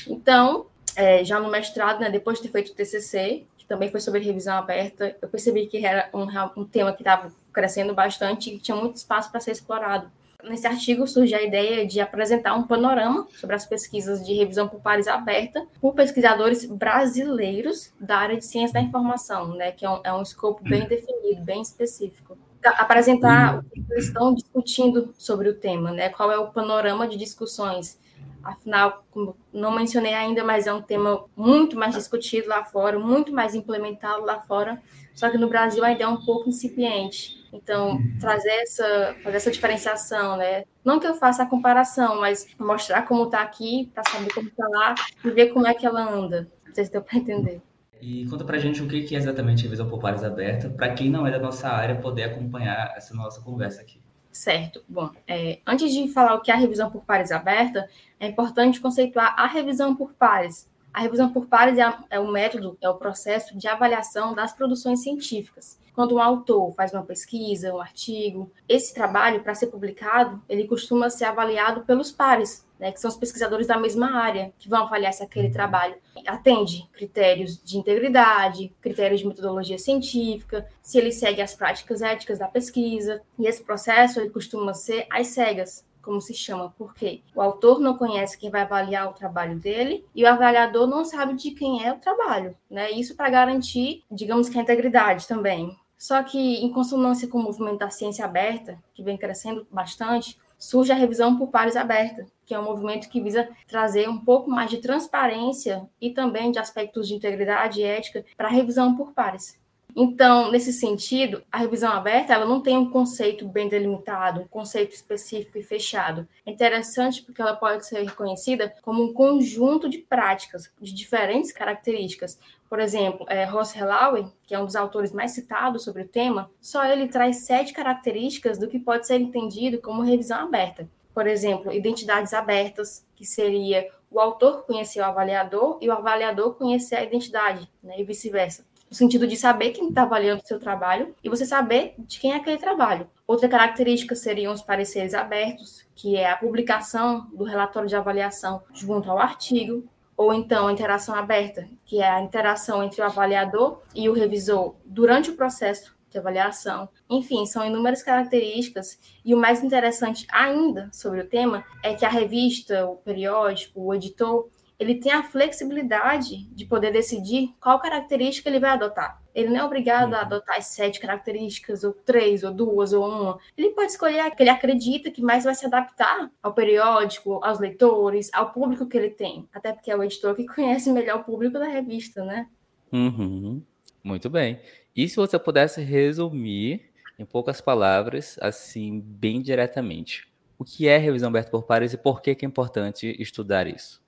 Então, 0.08 0.68
é, 0.96 1.22
já 1.22 1.38
no 1.38 1.50
mestrado, 1.50 2.00
né, 2.00 2.08
depois 2.08 2.38
de 2.38 2.44
ter 2.44 2.50
feito 2.50 2.72
o 2.72 2.74
TCC, 2.74 3.46
que 3.64 3.68
também 3.68 3.90
foi 3.90 4.00
sobre 4.00 4.20
revisão 4.20 4.58
aberta, 4.58 5.16
eu 5.20 5.28
percebi 5.28 5.66
que 5.66 5.84
era 5.84 6.10
um, 6.12 6.26
um 6.60 6.64
tema 6.66 6.92
que 6.92 7.00
estava 7.00 7.32
crescendo 7.50 7.94
bastante 7.94 8.54
e 8.54 8.58
tinha 8.58 8.76
muito 8.76 8.96
espaço 8.96 9.30
para 9.30 9.40
ser 9.40 9.52
explorado. 9.52 10.10
Nesse 10.42 10.66
artigo 10.66 11.06
surge 11.06 11.34
a 11.34 11.42
ideia 11.42 11.86
de 11.86 11.98
apresentar 11.98 12.54
um 12.54 12.64
panorama 12.64 13.26
sobre 13.40 13.56
as 13.56 13.64
pesquisas 13.64 14.24
de 14.24 14.34
revisão 14.34 14.68
por 14.68 14.80
pares 14.80 15.08
aberta 15.08 15.66
por 15.80 15.94
pesquisadores 15.94 16.66
brasileiros 16.66 17.90
da 17.98 18.18
área 18.18 18.36
de 18.36 18.44
ciência 18.44 18.74
da 18.74 18.80
informação, 18.82 19.54
né, 19.54 19.72
que 19.72 19.86
é 19.86 19.90
um, 19.90 20.00
é 20.04 20.12
um 20.12 20.20
escopo 20.20 20.62
bem 20.62 20.86
definido, 20.86 21.42
bem 21.42 21.62
específico. 21.62 22.36
Apresentar 22.62 23.60
o 23.60 23.62
que 23.62 23.82
eles 23.90 24.06
estão 24.06 24.34
discutindo 24.34 25.14
sobre 25.16 25.48
o 25.48 25.54
tema, 25.54 25.90
né, 25.90 26.10
qual 26.10 26.30
é 26.30 26.36
o 26.36 26.48
panorama 26.48 27.08
de 27.08 27.16
discussões 27.16 27.98
Afinal, 28.44 29.04
como 29.10 29.36
não 29.52 29.74
mencionei 29.74 30.14
ainda, 30.14 30.44
mas 30.44 30.66
é 30.66 30.72
um 30.72 30.82
tema 30.82 31.24
muito 31.34 31.76
mais 31.76 31.94
discutido 31.94 32.48
lá 32.48 32.64
fora, 32.64 32.98
muito 32.98 33.32
mais 33.32 33.54
implementado 33.54 34.24
lá 34.24 34.40
fora, 34.40 34.80
só 35.14 35.30
que 35.30 35.38
no 35.38 35.48
Brasil 35.48 35.84
ainda 35.84 36.04
é 36.04 36.08
um 36.08 36.24
pouco 36.24 36.48
incipiente. 36.48 37.42
Então, 37.52 37.92
uhum. 37.92 38.18
trazer 38.20 38.50
essa, 38.50 39.16
fazer 39.22 39.36
essa 39.36 39.50
diferenciação, 39.50 40.36
né? 40.36 40.64
Não 40.84 40.98
que 40.98 41.06
eu 41.06 41.14
faça 41.14 41.44
a 41.44 41.46
comparação, 41.46 42.20
mas 42.20 42.48
mostrar 42.58 43.02
como 43.02 43.24
está 43.24 43.40
aqui, 43.40 43.90
para 43.94 44.02
saber 44.10 44.34
como 44.34 44.48
está 44.48 44.66
lá 44.68 44.94
e 45.24 45.30
ver 45.30 45.52
como 45.52 45.66
é 45.66 45.72
que 45.72 45.86
ela 45.86 46.02
anda. 46.02 46.48
Não 46.66 46.74
sei 46.74 46.84
se 46.84 46.90
deu 46.90 47.00
para 47.00 47.16
entender. 47.16 47.62
E 48.00 48.26
conta 48.26 48.44
pra 48.44 48.58
gente 48.58 48.82
o 48.82 48.88
que 48.88 49.14
é 49.14 49.18
exatamente 49.18 49.60
a 49.60 49.62
revisão 49.64 49.88
por 49.88 50.00
pares 50.00 50.22
aberta, 50.22 50.68
para 50.68 50.92
quem 50.92 51.08
não 51.08 51.26
é 51.26 51.30
da 51.30 51.38
nossa 51.38 51.68
área 51.68 51.94
poder 51.94 52.24
acompanhar 52.24 52.92
essa 52.96 53.14
nossa 53.14 53.40
conversa 53.40 53.80
aqui. 53.80 54.03
Certo. 54.34 54.82
Bom, 54.88 55.10
é, 55.28 55.60
antes 55.64 55.92
de 55.92 56.08
falar 56.08 56.34
o 56.34 56.40
que 56.40 56.50
é 56.50 56.54
a 56.54 56.56
revisão 56.56 56.90
por 56.90 57.04
pares 57.04 57.30
aberta, 57.30 57.88
é 58.18 58.26
importante 58.26 58.80
conceituar 58.80 59.32
a 59.38 59.46
revisão 59.46 59.94
por 59.94 60.12
pares. 60.12 60.68
A 60.92 61.00
revisão 61.00 61.32
por 61.32 61.46
pares 61.46 61.78
é, 61.78 61.94
é 62.10 62.18
o 62.18 62.30
método, 62.30 62.76
é 62.80 62.88
o 62.88 62.96
processo 62.96 63.56
de 63.56 63.68
avaliação 63.68 64.34
das 64.34 64.52
produções 64.52 65.02
científicas 65.02 65.78
quando 65.94 66.16
um 66.16 66.20
autor 66.20 66.74
faz 66.74 66.92
uma 66.92 67.04
pesquisa, 67.04 67.72
um 67.72 67.80
artigo, 67.80 68.50
esse 68.68 68.92
trabalho, 68.92 69.42
para 69.42 69.54
ser 69.54 69.68
publicado, 69.68 70.42
ele 70.48 70.66
costuma 70.66 71.08
ser 71.08 71.24
avaliado 71.24 71.82
pelos 71.82 72.10
pares, 72.10 72.66
né, 72.84 72.92
que 72.92 73.00
são 73.00 73.08
os 73.08 73.16
pesquisadores 73.16 73.66
da 73.66 73.78
mesma 73.78 74.14
área, 74.14 74.52
que 74.58 74.68
vão 74.68 74.82
avaliar 74.82 75.10
se 75.10 75.22
aquele 75.22 75.48
trabalho 75.48 75.94
atende 76.26 76.86
critérios 76.92 77.58
de 77.64 77.78
integridade, 77.78 78.74
critérios 78.78 79.22
de 79.22 79.26
metodologia 79.26 79.78
científica, 79.78 80.68
se 80.82 80.98
ele 80.98 81.10
segue 81.10 81.40
as 81.40 81.54
práticas 81.54 82.02
éticas 82.02 82.38
da 82.38 82.46
pesquisa. 82.46 83.22
E 83.38 83.46
esse 83.46 83.64
processo 83.64 84.20
ele 84.20 84.28
costuma 84.28 84.74
ser 84.74 85.06
às 85.08 85.28
cegas, 85.28 85.82
como 86.02 86.20
se 86.20 86.34
chama, 86.34 86.74
porque 86.76 87.22
o 87.34 87.40
autor 87.40 87.80
não 87.80 87.96
conhece 87.96 88.36
quem 88.36 88.50
vai 88.50 88.60
avaliar 88.60 89.08
o 89.08 89.14
trabalho 89.14 89.58
dele 89.58 90.04
e 90.14 90.22
o 90.22 90.28
avaliador 90.28 90.86
não 90.86 91.06
sabe 91.06 91.32
de 91.32 91.52
quem 91.52 91.82
é 91.82 91.90
o 91.90 91.98
trabalho, 91.98 92.54
né? 92.68 92.90
Isso 92.90 93.16
para 93.16 93.30
garantir, 93.30 94.04
digamos 94.10 94.50
que 94.50 94.58
a 94.58 94.62
integridade 94.62 95.26
também. 95.26 95.74
Só 95.96 96.22
que, 96.22 96.56
em 96.62 96.70
consonância 96.70 97.26
com 97.26 97.38
o 97.38 97.42
movimento 97.42 97.78
da 97.78 97.88
ciência 97.88 98.26
aberta, 98.26 98.78
que 98.92 99.02
vem 99.02 99.16
crescendo 99.16 99.66
bastante, 99.70 100.38
surge 100.64 100.90
a 100.92 100.94
revisão 100.94 101.36
por 101.36 101.48
pares 101.48 101.76
aberta, 101.76 102.26
que 102.46 102.54
é 102.54 102.58
um 102.58 102.64
movimento 102.64 103.08
que 103.10 103.20
visa 103.20 103.48
trazer 103.66 104.08
um 104.08 104.18
pouco 104.18 104.50
mais 104.50 104.70
de 104.70 104.78
transparência 104.78 105.88
e 106.00 106.10
também 106.10 106.50
de 106.50 106.58
aspectos 106.58 107.06
de 107.06 107.14
integridade 107.14 107.80
e 107.80 107.84
ética 107.84 108.24
para 108.36 108.48
a 108.48 108.50
revisão 108.50 108.96
por 108.96 109.12
pares. 109.12 109.58
Então, 109.96 110.50
nesse 110.50 110.72
sentido, 110.72 111.44
a 111.52 111.58
revisão 111.58 111.92
aberta 111.92 112.32
ela 112.32 112.44
não 112.44 112.60
tem 112.60 112.76
um 112.76 112.90
conceito 112.90 113.46
bem 113.46 113.68
delimitado, 113.68 114.40
um 114.40 114.48
conceito 114.48 114.92
específico 114.92 115.56
e 115.56 115.62
fechado. 115.62 116.26
É 116.44 116.50
interessante 116.50 117.22
porque 117.22 117.40
ela 117.40 117.54
pode 117.54 117.86
ser 117.86 118.02
reconhecida 118.02 118.74
como 118.82 119.04
um 119.04 119.12
conjunto 119.12 119.88
de 119.88 119.98
práticas 119.98 120.68
de 120.80 120.92
diferentes 120.92 121.52
características. 121.52 122.40
Por 122.68 122.80
exemplo, 122.80 123.24
é, 123.28 123.44
Ross 123.44 123.76
Helawe, 123.76 124.32
que 124.44 124.52
é 124.54 124.58
um 124.58 124.64
dos 124.66 124.74
autores 124.74 125.12
mais 125.12 125.30
citados 125.30 125.84
sobre 125.84 126.02
o 126.02 126.08
tema, 126.08 126.50
só 126.60 126.84
ele 126.84 127.06
traz 127.06 127.46
sete 127.46 127.72
características 127.72 128.58
do 128.58 128.66
que 128.66 128.80
pode 128.80 129.06
ser 129.06 129.20
entendido 129.20 129.80
como 129.80 130.02
revisão 130.02 130.40
aberta. 130.40 130.88
Por 131.14 131.28
exemplo, 131.28 131.72
identidades 131.72 132.34
abertas, 132.34 133.06
que 133.14 133.24
seria 133.24 133.88
o 134.10 134.18
autor 134.18 134.64
conhecer 134.64 135.00
o 135.00 135.04
avaliador 135.04 135.78
e 135.80 135.88
o 135.88 135.92
avaliador 135.92 136.54
conhecer 136.54 136.96
a 136.96 137.04
identidade, 137.04 137.70
né, 137.80 138.00
e 138.00 138.02
vice-versa 138.02 138.64
no 138.94 138.98
sentido 138.98 139.26
de 139.26 139.36
saber 139.36 139.70
quem 139.70 139.88
está 139.88 140.02
avaliando 140.02 140.40
o 140.40 140.46
seu 140.46 140.60
trabalho 140.60 141.16
e 141.22 141.28
você 141.28 141.44
saber 141.44 141.96
de 141.98 142.20
quem 142.20 142.30
é 142.30 142.36
aquele 142.36 142.58
trabalho. 142.58 143.08
Outra 143.26 143.48
característica 143.48 144.14
seriam 144.14 144.52
os 144.52 144.62
pareceres 144.62 145.14
abertos, 145.14 145.84
que 145.96 146.14
é 146.14 146.30
a 146.30 146.36
publicação 146.36 147.26
do 147.34 147.42
relatório 147.42 147.88
de 147.88 147.96
avaliação 147.96 148.62
junto 148.72 149.10
ao 149.10 149.18
artigo, 149.18 149.82
ou 150.16 150.32
então 150.32 150.68
a 150.68 150.72
interação 150.72 151.12
aberta, 151.12 151.66
que 151.84 152.00
é 152.00 152.08
a 152.08 152.22
interação 152.22 152.84
entre 152.84 153.02
o 153.02 153.04
avaliador 153.04 153.80
e 153.96 154.08
o 154.08 154.12
revisor 154.12 154.76
durante 154.84 155.28
o 155.28 155.36
processo 155.36 155.92
de 156.08 156.16
avaliação. 156.16 156.88
Enfim, 157.10 157.44
são 157.46 157.66
inúmeras 157.66 158.00
características 158.00 158.96
e 159.24 159.34
o 159.34 159.38
mais 159.38 159.60
interessante 159.64 160.24
ainda 160.30 160.88
sobre 160.92 161.20
o 161.20 161.26
tema 161.26 161.64
é 161.82 161.94
que 161.94 162.04
a 162.04 162.08
revista, 162.08 162.86
o 162.86 162.94
periódico, 162.94 163.80
o 163.80 163.92
editor, 163.92 164.48
ele 164.84 164.96
tem 164.96 165.12
a 165.12 165.22
flexibilidade 165.22 166.44
de 166.50 166.66
poder 166.66 166.92
decidir 166.92 167.54
qual 167.60 167.80
característica 167.80 168.48
ele 168.48 168.60
vai 168.60 168.70
adotar. 168.70 169.22
Ele 169.34 169.48
não 169.48 169.56
é 169.56 169.64
obrigado 169.64 170.14
a 170.14 170.18
uhum. 170.18 170.22
adotar 170.22 170.58
as 170.58 170.66
sete 170.66 171.00
características, 171.00 171.82
ou 171.82 171.92
três, 171.92 172.44
ou 172.44 172.52
duas, 172.52 172.92
ou 172.92 173.04
uma. 173.04 173.38
Ele 173.56 173.70
pode 173.70 173.90
escolher 173.90 174.20
a 174.20 174.30
que 174.30 174.42
ele 174.42 174.50
acredita 174.50 175.10
que 175.10 175.22
mais 175.22 175.44
vai 175.44 175.54
se 175.54 175.66
adaptar 175.66 176.30
ao 176.42 176.52
periódico, 176.52 177.40
aos 177.42 177.58
leitores, 177.58 178.30
ao 178.32 178.52
público 178.52 178.86
que 178.86 178.96
ele 178.96 179.10
tem. 179.10 179.48
Até 179.52 179.72
porque 179.72 179.90
é 179.90 179.96
o 179.96 180.04
editor 180.04 180.36
que 180.36 180.46
conhece 180.54 180.92
melhor 180.92 181.20
o 181.20 181.24
público 181.24 181.58
da 181.58 181.66
revista, 181.66 182.24
né? 182.24 182.46
Uhum. 182.92 183.62
Muito 184.04 184.28
bem. 184.28 184.60
E 184.94 185.08
se 185.08 185.16
você 185.16 185.38
pudesse 185.38 185.80
resumir 185.80 186.92
em 187.18 187.24
poucas 187.24 187.60
palavras, 187.60 188.36
assim, 188.40 189.00
bem 189.00 189.40
diretamente, 189.40 190.28
o 190.58 190.64
que 190.64 190.86
é 190.86 190.98
revisão 190.98 191.30
aberta 191.30 191.50
por 191.50 191.64
pares 191.64 191.92
e 191.92 191.96
por 191.96 192.20
que 192.20 192.30
é 192.30 192.46
importante 192.46 193.16
estudar 193.18 193.66
isso? 193.66 194.03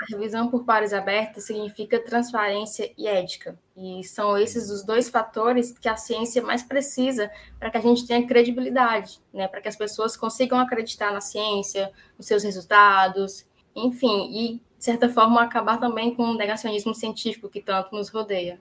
A 0.00 0.04
revisão 0.10 0.48
por 0.48 0.64
pares 0.64 0.92
abertas 0.92 1.44
significa 1.44 1.98
transparência 1.98 2.92
e 2.96 3.06
ética. 3.06 3.58
E 3.76 4.02
são 4.04 4.36
esses 4.36 4.70
os 4.70 4.84
dois 4.84 5.08
fatores 5.08 5.76
que 5.78 5.88
a 5.88 5.96
ciência 5.96 6.42
mais 6.42 6.62
precisa 6.62 7.30
para 7.58 7.70
que 7.70 7.76
a 7.76 7.80
gente 7.80 8.06
tenha 8.06 8.26
credibilidade, 8.26 9.20
né? 9.32 9.46
para 9.46 9.60
que 9.60 9.68
as 9.68 9.76
pessoas 9.76 10.16
consigam 10.16 10.58
acreditar 10.58 11.12
na 11.12 11.20
ciência, 11.20 11.92
nos 12.16 12.26
seus 12.26 12.42
resultados, 12.42 13.46
enfim, 13.74 14.30
e, 14.32 14.54
de 14.78 14.84
certa 14.84 15.08
forma, 15.08 15.42
acabar 15.42 15.78
também 15.78 16.14
com 16.14 16.24
o 16.24 16.36
negacionismo 16.36 16.94
científico 16.94 17.48
que 17.48 17.60
tanto 17.60 17.94
nos 17.94 18.08
rodeia. 18.08 18.58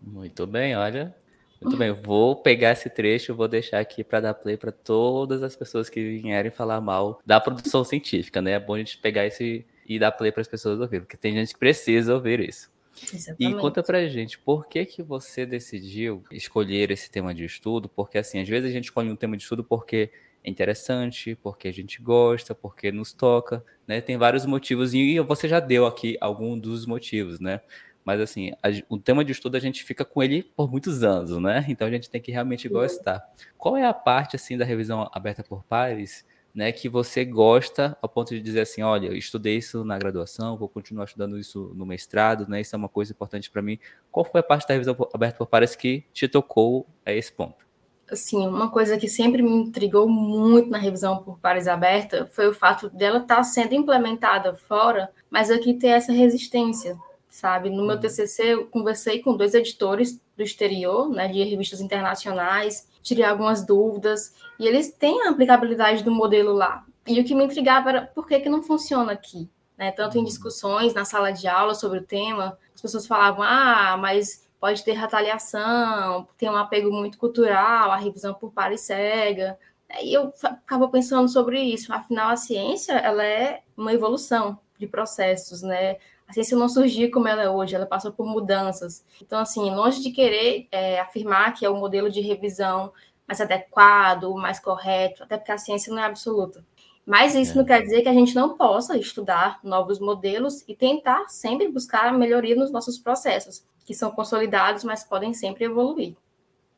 Muito 0.00 0.46
bem, 0.46 0.76
olha. 0.76 1.14
Muito 1.60 1.76
bem, 1.76 1.92
vou 1.92 2.34
pegar 2.34 2.72
esse 2.72 2.90
trecho, 2.90 3.36
vou 3.36 3.46
deixar 3.46 3.78
aqui 3.78 4.02
para 4.02 4.20
dar 4.20 4.34
play 4.34 4.56
para 4.56 4.72
todas 4.72 5.44
as 5.44 5.54
pessoas 5.54 5.88
que 5.88 6.18
vierem 6.18 6.50
falar 6.50 6.80
mal 6.80 7.20
da 7.24 7.38
produção 7.38 7.84
científica, 7.84 8.42
né? 8.42 8.52
É 8.52 8.60
bom 8.60 8.74
a 8.74 8.78
gente 8.78 8.98
pegar 8.98 9.26
esse, 9.26 9.64
e 9.86 9.98
dar 9.98 10.12
play 10.12 10.32
para 10.32 10.40
as 10.40 10.48
pessoas 10.48 10.80
ouvirem, 10.80 11.04
porque 11.04 11.16
tem 11.16 11.34
gente 11.34 11.52
que 11.52 11.58
precisa 11.58 12.14
ouvir 12.14 12.40
isso. 12.40 12.70
Exatamente. 13.12 13.56
E 13.56 13.60
conta 13.60 13.82
pra 13.82 14.06
gente, 14.06 14.38
por 14.38 14.66
que 14.66 14.84
que 14.84 15.02
você 15.02 15.46
decidiu 15.46 16.22
escolher 16.30 16.90
esse 16.90 17.10
tema 17.10 17.34
de 17.34 17.44
estudo? 17.44 17.88
Porque 17.88 18.18
assim, 18.18 18.40
às 18.40 18.48
vezes 18.48 18.70
a 18.70 18.72
gente 18.72 18.84
escolhe 18.84 19.10
um 19.10 19.16
tema 19.16 19.36
de 19.36 19.42
estudo 19.42 19.64
porque 19.64 20.10
é 20.44 20.50
interessante, 20.50 21.36
porque 21.36 21.68
a 21.68 21.72
gente 21.72 22.02
gosta, 22.02 22.54
porque 22.54 22.92
nos 22.92 23.12
toca, 23.12 23.64
né? 23.86 24.00
Tem 24.00 24.16
vários 24.16 24.44
motivos 24.44 24.92
e 24.92 25.18
você 25.20 25.48
já 25.48 25.60
deu 25.60 25.86
aqui 25.86 26.16
algum 26.20 26.58
dos 26.58 26.84
motivos, 26.84 27.40
né? 27.40 27.60
Mas 28.04 28.20
assim, 28.20 28.50
a, 28.62 28.68
o 28.88 28.98
tema 28.98 29.24
de 29.24 29.32
estudo 29.32 29.56
a 29.56 29.60
gente 29.60 29.84
fica 29.84 30.04
com 30.04 30.22
ele 30.22 30.42
por 30.42 30.70
muitos 30.70 31.02
anos, 31.02 31.38
né? 31.38 31.64
Então 31.68 31.86
a 31.86 31.90
gente 31.90 32.10
tem 32.10 32.20
que 32.20 32.32
realmente 32.32 32.68
gostar. 32.68 33.22
Qual 33.56 33.76
é 33.76 33.86
a 33.86 33.94
parte 33.94 34.36
assim 34.36 34.58
da 34.58 34.64
revisão 34.64 35.08
aberta 35.12 35.42
por 35.42 35.62
pares 35.64 36.26
né, 36.54 36.70
que 36.70 36.88
você 36.88 37.24
gosta 37.24 37.96
ao 38.02 38.08
ponto 38.08 38.34
de 38.34 38.40
dizer 38.40 38.60
assim, 38.60 38.82
olha, 38.82 39.06
eu 39.06 39.16
estudei 39.16 39.56
isso 39.56 39.84
na 39.84 39.98
graduação, 39.98 40.56
vou 40.56 40.68
continuar 40.68 41.04
estudando 41.04 41.38
isso 41.38 41.72
no 41.74 41.86
mestrado, 41.86 42.46
né, 42.48 42.60
isso 42.60 42.74
é 42.74 42.78
uma 42.78 42.88
coisa 42.88 43.12
importante 43.12 43.50
para 43.50 43.62
mim. 43.62 43.78
Qual 44.10 44.24
foi 44.24 44.40
a 44.40 44.44
parte 44.44 44.68
da 44.68 44.74
revisão 44.74 44.96
aberta 45.12 45.38
por 45.38 45.46
pares 45.46 45.74
que 45.74 46.04
te 46.12 46.28
tocou 46.28 46.86
a 47.04 47.12
esse 47.12 47.32
ponto? 47.32 47.64
Assim, 48.10 48.46
uma 48.46 48.70
coisa 48.70 48.98
que 48.98 49.08
sempre 49.08 49.40
me 49.42 49.50
intrigou 49.50 50.06
muito 50.06 50.68
na 50.68 50.76
revisão 50.76 51.22
por 51.22 51.38
pares 51.38 51.66
aberta 51.66 52.26
foi 52.26 52.46
o 52.46 52.52
fato 52.52 52.90
dela 52.90 53.18
estar 53.18 53.36
tá 53.36 53.42
sendo 53.42 53.74
implementada 53.74 54.54
fora, 54.54 55.10
mas 55.30 55.50
aqui 55.50 55.72
ter 55.72 55.88
essa 55.88 56.12
resistência, 56.12 56.98
sabe? 57.26 57.70
No 57.70 57.86
meu 57.86 57.94
uhum. 57.94 58.00
TCC, 58.00 58.52
eu 58.52 58.66
conversei 58.66 59.20
com 59.20 59.34
dois 59.34 59.54
editores 59.54 60.20
do 60.36 60.42
exterior, 60.42 61.08
né, 61.08 61.26
de 61.28 61.42
revistas 61.42 61.80
internacionais, 61.80 62.86
tirei 63.02 63.24
algumas 63.24 63.64
dúvidas, 63.66 64.34
e 64.58 64.66
eles 64.66 64.92
têm 64.92 65.26
a 65.26 65.30
aplicabilidade 65.30 66.04
do 66.04 66.10
modelo 66.10 66.52
lá. 66.52 66.84
E 67.06 67.20
o 67.20 67.24
que 67.24 67.34
me 67.34 67.44
intrigava 67.44 67.88
era 67.88 68.06
por 68.06 68.26
que, 68.26 68.38
que 68.40 68.48
não 68.48 68.62
funciona 68.62 69.12
aqui? 69.12 69.50
Né? 69.76 69.90
Tanto 69.90 70.18
em 70.18 70.24
discussões, 70.24 70.94
na 70.94 71.04
sala 71.04 71.32
de 71.32 71.48
aula 71.48 71.74
sobre 71.74 71.98
o 71.98 72.04
tema, 72.04 72.56
as 72.74 72.80
pessoas 72.80 73.06
falavam, 73.06 73.42
ah, 73.42 73.96
mas 73.98 74.48
pode 74.60 74.84
ter 74.84 74.92
retaliação, 74.92 76.28
tem 76.38 76.48
um 76.48 76.56
apego 76.56 76.92
muito 76.92 77.18
cultural, 77.18 77.90
a 77.90 77.96
revisão 77.96 78.32
por 78.32 78.52
pares 78.52 78.82
cega. 78.82 79.58
E 80.00 80.16
eu 80.16 80.30
ficava 80.32 80.88
pensando 80.88 81.28
sobre 81.28 81.60
isso. 81.60 81.92
Afinal, 81.92 82.30
a 82.30 82.36
ciência 82.36 82.92
ela 82.92 83.24
é 83.24 83.62
uma 83.76 83.92
evolução 83.92 84.58
de 84.78 84.86
processos, 84.86 85.62
né? 85.62 85.96
A 86.26 86.32
ciência 86.32 86.56
não 86.56 86.68
surgiu 86.68 87.10
como 87.10 87.28
ela 87.28 87.42
é 87.42 87.50
hoje, 87.50 87.74
ela 87.74 87.86
passou 87.86 88.12
por 88.12 88.26
mudanças. 88.26 89.04
Então, 89.20 89.38
assim, 89.38 89.70
longe 89.70 90.02
de 90.02 90.10
querer 90.10 90.66
é, 90.70 91.00
afirmar 91.00 91.54
que 91.54 91.64
é 91.64 91.70
o 91.70 91.76
modelo 91.76 92.10
de 92.10 92.20
revisão 92.20 92.92
mais 93.26 93.40
adequado, 93.40 94.32
mais 94.34 94.58
correto, 94.58 95.22
até 95.22 95.36
porque 95.36 95.52
a 95.52 95.58
ciência 95.58 95.92
não 95.92 96.02
é 96.02 96.06
absoluta. 96.06 96.64
Mas 97.04 97.34
isso 97.34 97.52
é. 97.52 97.56
não 97.56 97.64
quer 97.64 97.82
dizer 97.82 98.02
que 98.02 98.08
a 98.08 98.14
gente 98.14 98.34
não 98.34 98.56
possa 98.56 98.96
estudar 98.96 99.58
novos 99.62 99.98
modelos 99.98 100.64
e 100.68 100.74
tentar 100.74 101.28
sempre 101.28 101.68
buscar 101.68 102.12
melhoria 102.12 102.54
nos 102.54 102.70
nossos 102.70 102.98
processos, 102.98 103.64
que 103.84 103.94
são 103.94 104.10
consolidados, 104.10 104.84
mas 104.84 105.04
podem 105.04 105.34
sempre 105.34 105.64
evoluir. 105.64 106.14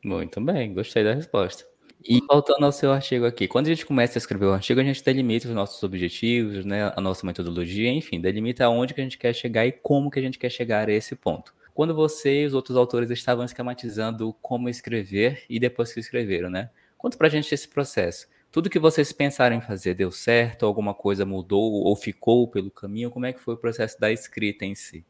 Muito 0.03 0.41
bem, 0.41 0.73
gostei 0.73 1.03
da 1.03 1.13
resposta. 1.13 1.65
E 2.03 2.19
voltando 2.29 2.65
ao 2.65 2.71
seu 2.71 2.91
artigo 2.91 3.25
aqui, 3.25 3.47
quando 3.47 3.65
a 3.67 3.69
gente 3.69 3.85
começa 3.85 4.17
a 4.17 4.19
escrever 4.19 4.45
o 4.45 4.53
artigo, 4.53 4.79
a 4.79 4.83
gente 4.83 5.03
delimita 5.03 5.47
os 5.47 5.53
nossos 5.55 5.81
objetivos, 5.81 6.63
né, 6.63 6.91
a 6.95 7.01
nossa 7.01 7.25
metodologia, 7.25 7.89
enfim, 7.89 8.21
delimita 8.21 8.65
aonde 8.65 8.93
que 8.93 9.01
a 9.01 9.03
gente 9.03 9.17
quer 9.17 9.33
chegar 9.33 9.65
e 9.65 9.71
como 9.71 10.11
que 10.11 10.19
a 10.19 10.21
gente 10.21 10.37
quer 10.37 10.49
chegar 10.51 10.87
a 10.87 10.91
esse 10.91 11.15
ponto. 11.15 11.53
Quando 11.73 11.95
você 11.95 12.41
e 12.43 12.45
os 12.45 12.53
outros 12.53 12.77
autores 12.77 13.09
estavam 13.09 13.43
esquematizando 13.43 14.33
como 14.41 14.69
escrever 14.69 15.43
e 15.49 15.59
depois 15.59 15.91
que 15.93 15.99
escreveram, 15.99 16.49
né? 16.49 16.69
Conta 16.97 17.17
pra 17.17 17.27
gente 17.29 17.53
esse 17.53 17.67
processo. 17.67 18.27
Tudo 18.51 18.69
que 18.69 18.79
vocês 18.79 19.11
pensaram 19.11 19.55
em 19.55 19.61
fazer 19.61 19.95
deu 19.95 20.11
certo? 20.11 20.65
Alguma 20.65 20.93
coisa 20.93 21.25
mudou 21.25 21.73
ou 21.83 21.95
ficou 21.95 22.47
pelo 22.47 22.71
caminho? 22.71 23.09
Como 23.11 23.25
é 23.25 23.33
que 23.33 23.41
foi 23.41 23.55
o 23.55 23.57
processo 23.57 23.99
da 23.99 24.11
escrita 24.11 24.63
em 24.63 24.75
si? 24.75 25.05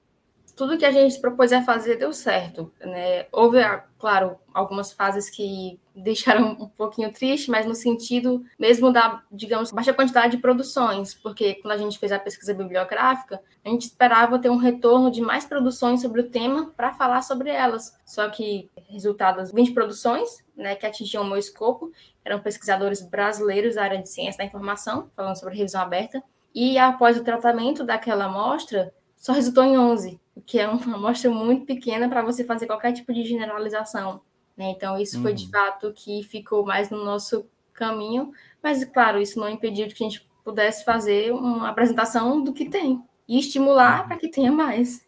Tudo 0.56 0.78
que 0.78 0.86
a 0.86 0.92
gente 0.92 1.20
propôs 1.20 1.52
a 1.52 1.62
fazer 1.62 1.98
deu 1.98 2.14
certo. 2.14 2.72
Né? 2.80 3.26
Houve, 3.32 3.60
claro, 4.00 4.38
algumas 4.54 4.94
fases 4.94 5.30
que 5.30 5.80
deixaram 5.96 6.52
um 6.52 6.68
pouquinho 6.68 7.12
triste, 7.12 7.50
mas 7.52 7.66
no 7.66 7.76
sentido 7.76 8.44
mesmo 8.58 8.92
da, 8.92 9.22
digamos, 9.32 9.72
baixa 9.72 9.94
quantidade 9.94 10.36
de 10.36 10.42
produções, 10.42 11.14
porque 11.14 11.56
quando 11.56 11.74
a 11.74 11.78
gente 11.78 12.00
fez 12.00 12.12
a 12.12 12.20
pesquisa 12.20 12.54
bibliográfica, 12.54 13.42
a 13.64 13.70
gente 13.70 13.84
esperava 13.84 14.40
ter 14.40 14.50
um 14.50 14.58
retorno 14.58 15.10
de 15.10 15.22
mais 15.22 15.46
produções 15.46 16.02
sobre 16.02 16.22
o 16.22 16.30
tema 16.30 16.72
para 16.76 16.94
falar 16.94 17.22
sobre 17.22 17.50
elas. 17.50 17.98
Só 18.06 18.30
que 18.30 18.70
resultados 18.90 19.52
20 19.52 19.74
produções, 19.74 20.44
né, 20.56 20.76
que 20.76 20.86
atingiam 20.86 21.24
o 21.24 21.28
meu 21.28 21.38
escopo, 21.38 21.92
eram 22.24 22.40
pesquisadores 22.40 23.02
brasileiros 23.02 23.76
da 23.76 23.84
área 23.84 24.02
de 24.02 24.10
ciência 24.10 24.38
da 24.38 24.46
informação, 24.46 25.10
falando 25.16 25.38
sobre 25.38 25.56
revisão 25.56 25.82
aberta, 25.82 26.24
e 26.54 26.78
após 26.78 27.18
o 27.18 27.24
tratamento 27.24 27.84
daquela 27.84 28.26
amostra, 28.26 28.94
só 29.26 29.34
resultou 29.34 29.64
em 29.64 29.76
11, 29.76 30.20
o 30.36 30.42
que 30.42 30.60
é 30.60 30.68
uma 30.68 30.78
amostra 30.96 31.32
muito 31.32 31.66
pequena 31.66 32.08
para 32.08 32.22
você 32.22 32.44
fazer 32.44 32.68
qualquer 32.68 32.94
tipo 32.94 33.12
de 33.12 33.24
generalização. 33.24 34.22
Né? 34.56 34.70
Então, 34.70 35.00
isso 35.00 35.18
uhum. 35.18 35.24
foi 35.24 35.34
de 35.34 35.46
uhum. 35.46 35.50
fato 35.50 35.92
que 35.94 36.22
ficou 36.22 36.64
mais 36.64 36.92
no 36.92 37.04
nosso 37.04 37.48
caminho, 37.74 38.32
mas, 38.62 38.86
claro, 38.86 39.20
isso 39.20 39.40
não 39.40 39.50
impediu 39.50 39.88
que 39.88 40.04
a 40.04 40.08
gente 40.08 40.30
pudesse 40.44 40.86
fazer 40.86 41.34
uma 41.34 41.70
apresentação 41.70 42.44
do 42.44 42.54
que 42.54 42.70
tem 42.70 43.02
e 43.28 43.40
estimular 43.40 44.02
uhum. 44.02 44.08
para 44.10 44.18
que 44.18 44.30
tenha 44.30 44.52
mais. 44.52 45.04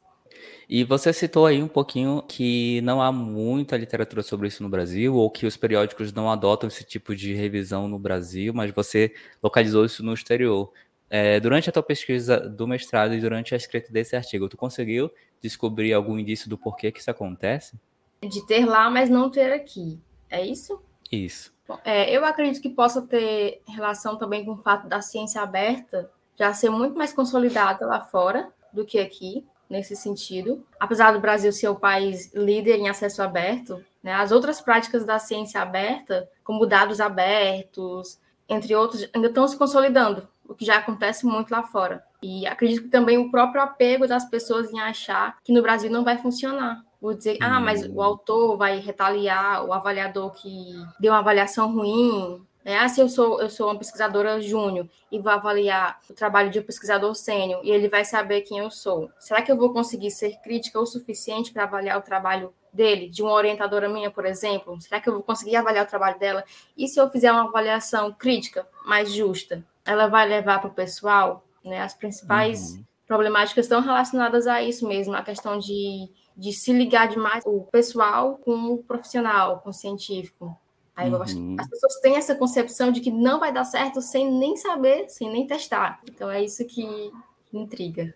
E 0.68 0.84
você 0.84 1.14
citou 1.14 1.46
aí 1.46 1.62
um 1.62 1.68
pouquinho 1.68 2.24
que 2.28 2.82
não 2.82 3.00
há 3.00 3.12
muita 3.12 3.78
literatura 3.78 4.24
sobre 4.24 4.48
isso 4.48 4.64
no 4.64 4.68
Brasil, 4.68 5.14
ou 5.14 5.30
que 5.30 5.46
os 5.46 5.56
periódicos 5.56 6.12
não 6.12 6.30
adotam 6.30 6.68
esse 6.68 6.84
tipo 6.84 7.16
de 7.16 7.34
revisão 7.36 7.88
no 7.88 8.00
Brasil, 8.00 8.52
mas 8.52 8.72
você 8.72 9.14
localizou 9.44 9.86
isso 9.86 10.04
no 10.04 10.14
exterior. 10.14 10.74
É, 11.10 11.40
durante 11.40 11.70
a 11.70 11.74
tua 11.74 11.84
pesquisa 11.84 12.40
do 12.40 12.68
mestrado 12.68 13.14
e 13.14 13.22
durante 13.22 13.54
a 13.54 13.58
escrita 13.58 13.92
desse 13.92 14.16
artigo, 14.16 14.50
tu 14.50 14.58
conseguiu 14.58 15.10
descobrir 15.42 15.94
algum 15.94 16.18
indício 16.20 16.50
do 16.50 16.58
porquê 16.58 16.92
que 16.92 17.00
isso 17.00 17.12
acontece? 17.12 17.80
De 18.22 18.46
ter 18.46 18.66
lá, 18.66 18.90
mas 18.90 19.10
não 19.10 19.30
ter 19.30 19.54
aqui. 19.54 20.00
É 20.30 20.46
isso? 20.46 20.82
Isso. 21.12 21.54
Bom, 21.68 21.80
é, 21.86 22.10
eu 22.12 22.26
acredito 22.26 22.62
que 22.62 22.70
possa 22.70 23.02
ter 23.02 23.62
relação 23.68 24.18
também 24.18 24.44
com 24.44 24.54
o 24.54 24.58
fato 24.58 24.88
da 24.88 25.02
ciência 25.02 25.42
aberta 25.42 26.10
já 26.38 26.54
ser 26.54 26.70
muito 26.70 26.98
mais 26.98 27.12
consolidada 27.12 27.86
lá 27.86 28.02
fora 28.02 28.50
do 28.72 28.86
que 28.86 29.00
aqui, 29.00 29.46
nesse 29.70 29.96
sentido. 29.96 30.64
Apesar 30.80 31.12
do 31.12 31.20
Brasil 31.20 31.52
ser 31.52 31.68
o 31.68 31.76
país 31.76 32.32
líder 32.34 32.78
em 32.78 32.90
acesso 32.90 33.22
aberto, 33.24 33.84
né, 34.04 34.14
as 34.14 34.32
outras 34.32 34.62
práticas 34.62 35.04
da 35.04 35.20
ciência 35.20 35.62
aberta, 35.62 36.30
como 36.44 36.66
dados 36.66 37.02
abertos, 37.02 38.20
entre 38.48 38.76
outros, 38.76 39.10
ainda 39.14 39.28
estão 39.28 39.48
se 39.48 39.58
consolidando 39.58 40.28
o 40.48 40.56
que 40.56 40.66
já 40.66 40.78
acontece 40.78 41.26
muito 41.26 41.52
lá 41.52 41.64
fora. 41.64 42.04
E 42.22 42.48
acredito 42.48 42.84
que 42.84 42.90
também 42.90 43.18
o 43.18 43.30
próprio 43.30 43.62
apego 43.62 44.08
das 44.08 44.26
pessoas 44.30 44.72
em 44.72 44.80
achar 44.80 45.38
que 45.44 45.54
no 45.54 45.62
Brasil 45.62 45.90
não 45.90 46.04
vai 46.04 46.18
funcionar. 46.18 46.84
Vou 47.00 47.14
dizer, 47.14 47.38
ah, 47.40 47.60
mas 47.60 47.88
o 47.88 48.02
autor 48.02 48.58
vai 48.58 48.80
retaliar 48.80 49.64
o 49.64 49.72
avaliador 49.72 50.32
que 50.32 50.74
deu 51.00 51.14
uma 51.14 51.20
avaliação 51.20 51.72
ruim. 51.72 52.42
Né? 52.66 52.78
Ah, 52.80 52.90
se 52.90 53.00
eu 53.00 53.08
sou, 53.08 53.40
eu 53.40 53.50
sou 53.50 53.68
uma 53.68 53.78
pesquisadora 53.78 54.42
júnior 54.42 54.90
e 55.12 55.20
vou 55.20 55.32
avaliar 55.32 56.00
o 56.10 56.14
trabalho 56.14 56.50
de 56.50 56.60
um 56.60 56.64
pesquisador 56.64 57.14
sênior 57.14 57.62
e 57.64 57.70
ele 57.70 57.88
vai 57.88 58.04
saber 58.04 58.42
quem 58.42 58.58
eu 58.58 58.72
sou. 58.72 59.12
Será 59.20 59.44
que 59.44 59.52
eu 59.52 59.56
vou 59.56 59.72
conseguir 59.72 60.10
ser 60.10 60.38
crítica 60.42 60.80
o 60.80 60.86
suficiente 60.86 61.54
para 61.54 61.64
avaliar 61.64 62.00
o 62.00 62.02
trabalho 62.02 62.52
dele, 62.78 63.10
de 63.10 63.22
uma 63.22 63.34
orientadora 63.34 63.90
minha, 63.90 64.10
por 64.10 64.26
exemplo? 64.26 64.80
Será 64.80 65.02
que 65.02 65.10
eu 65.10 65.14
vou 65.14 65.24
conseguir 65.24 65.58
avaliar 65.58 65.86
o 65.86 65.90
trabalho 65.90 66.18
dela? 66.18 66.46
E 66.78 66.88
se 66.88 66.98
eu 66.98 67.10
fizer 67.10 67.32
uma 67.32 67.50
avaliação 67.50 68.14
crítica 68.14 68.66
mais 68.86 69.12
justa? 69.12 69.66
ela 69.88 70.08
vai 70.08 70.28
levar 70.28 70.60
para 70.60 70.70
o 70.70 70.74
pessoal, 70.74 71.44
né? 71.64 71.82
As 71.82 71.94
principais 71.94 72.74
uhum. 72.74 72.84
problemáticas 73.08 73.66
estão 73.66 73.82
relacionadas 73.82 74.46
a 74.46 74.62
isso 74.62 74.86
mesmo, 74.86 75.16
a 75.16 75.24
questão 75.24 75.58
de, 75.58 76.10
de 76.36 76.52
se 76.52 76.74
ligar 76.74 77.08
demais 77.08 77.44
o 77.48 77.62
pessoal 77.72 78.38
com 78.38 78.74
o 78.74 78.84
profissional, 78.84 79.62
com 79.62 79.70
o 79.70 79.74
científico. 79.74 80.56
Aí 80.94 81.10
uhum. 81.10 81.56
as 81.58 81.70
pessoas 81.70 82.00
têm 82.02 82.18
essa 82.18 82.36
concepção 82.36 82.92
de 82.92 83.00
que 83.00 83.12
não 83.12 83.40
vai 83.40 83.54
dar 83.54 83.64
certo 83.64 84.02
sem 84.02 84.30
nem 84.30 84.58
saber, 84.58 85.10
sem 85.10 85.32
nem 85.32 85.48
testar. 85.48 86.02
Então 86.10 86.30
é 86.30 86.44
isso 86.44 86.66
que 86.66 87.12
intriga. 87.54 88.14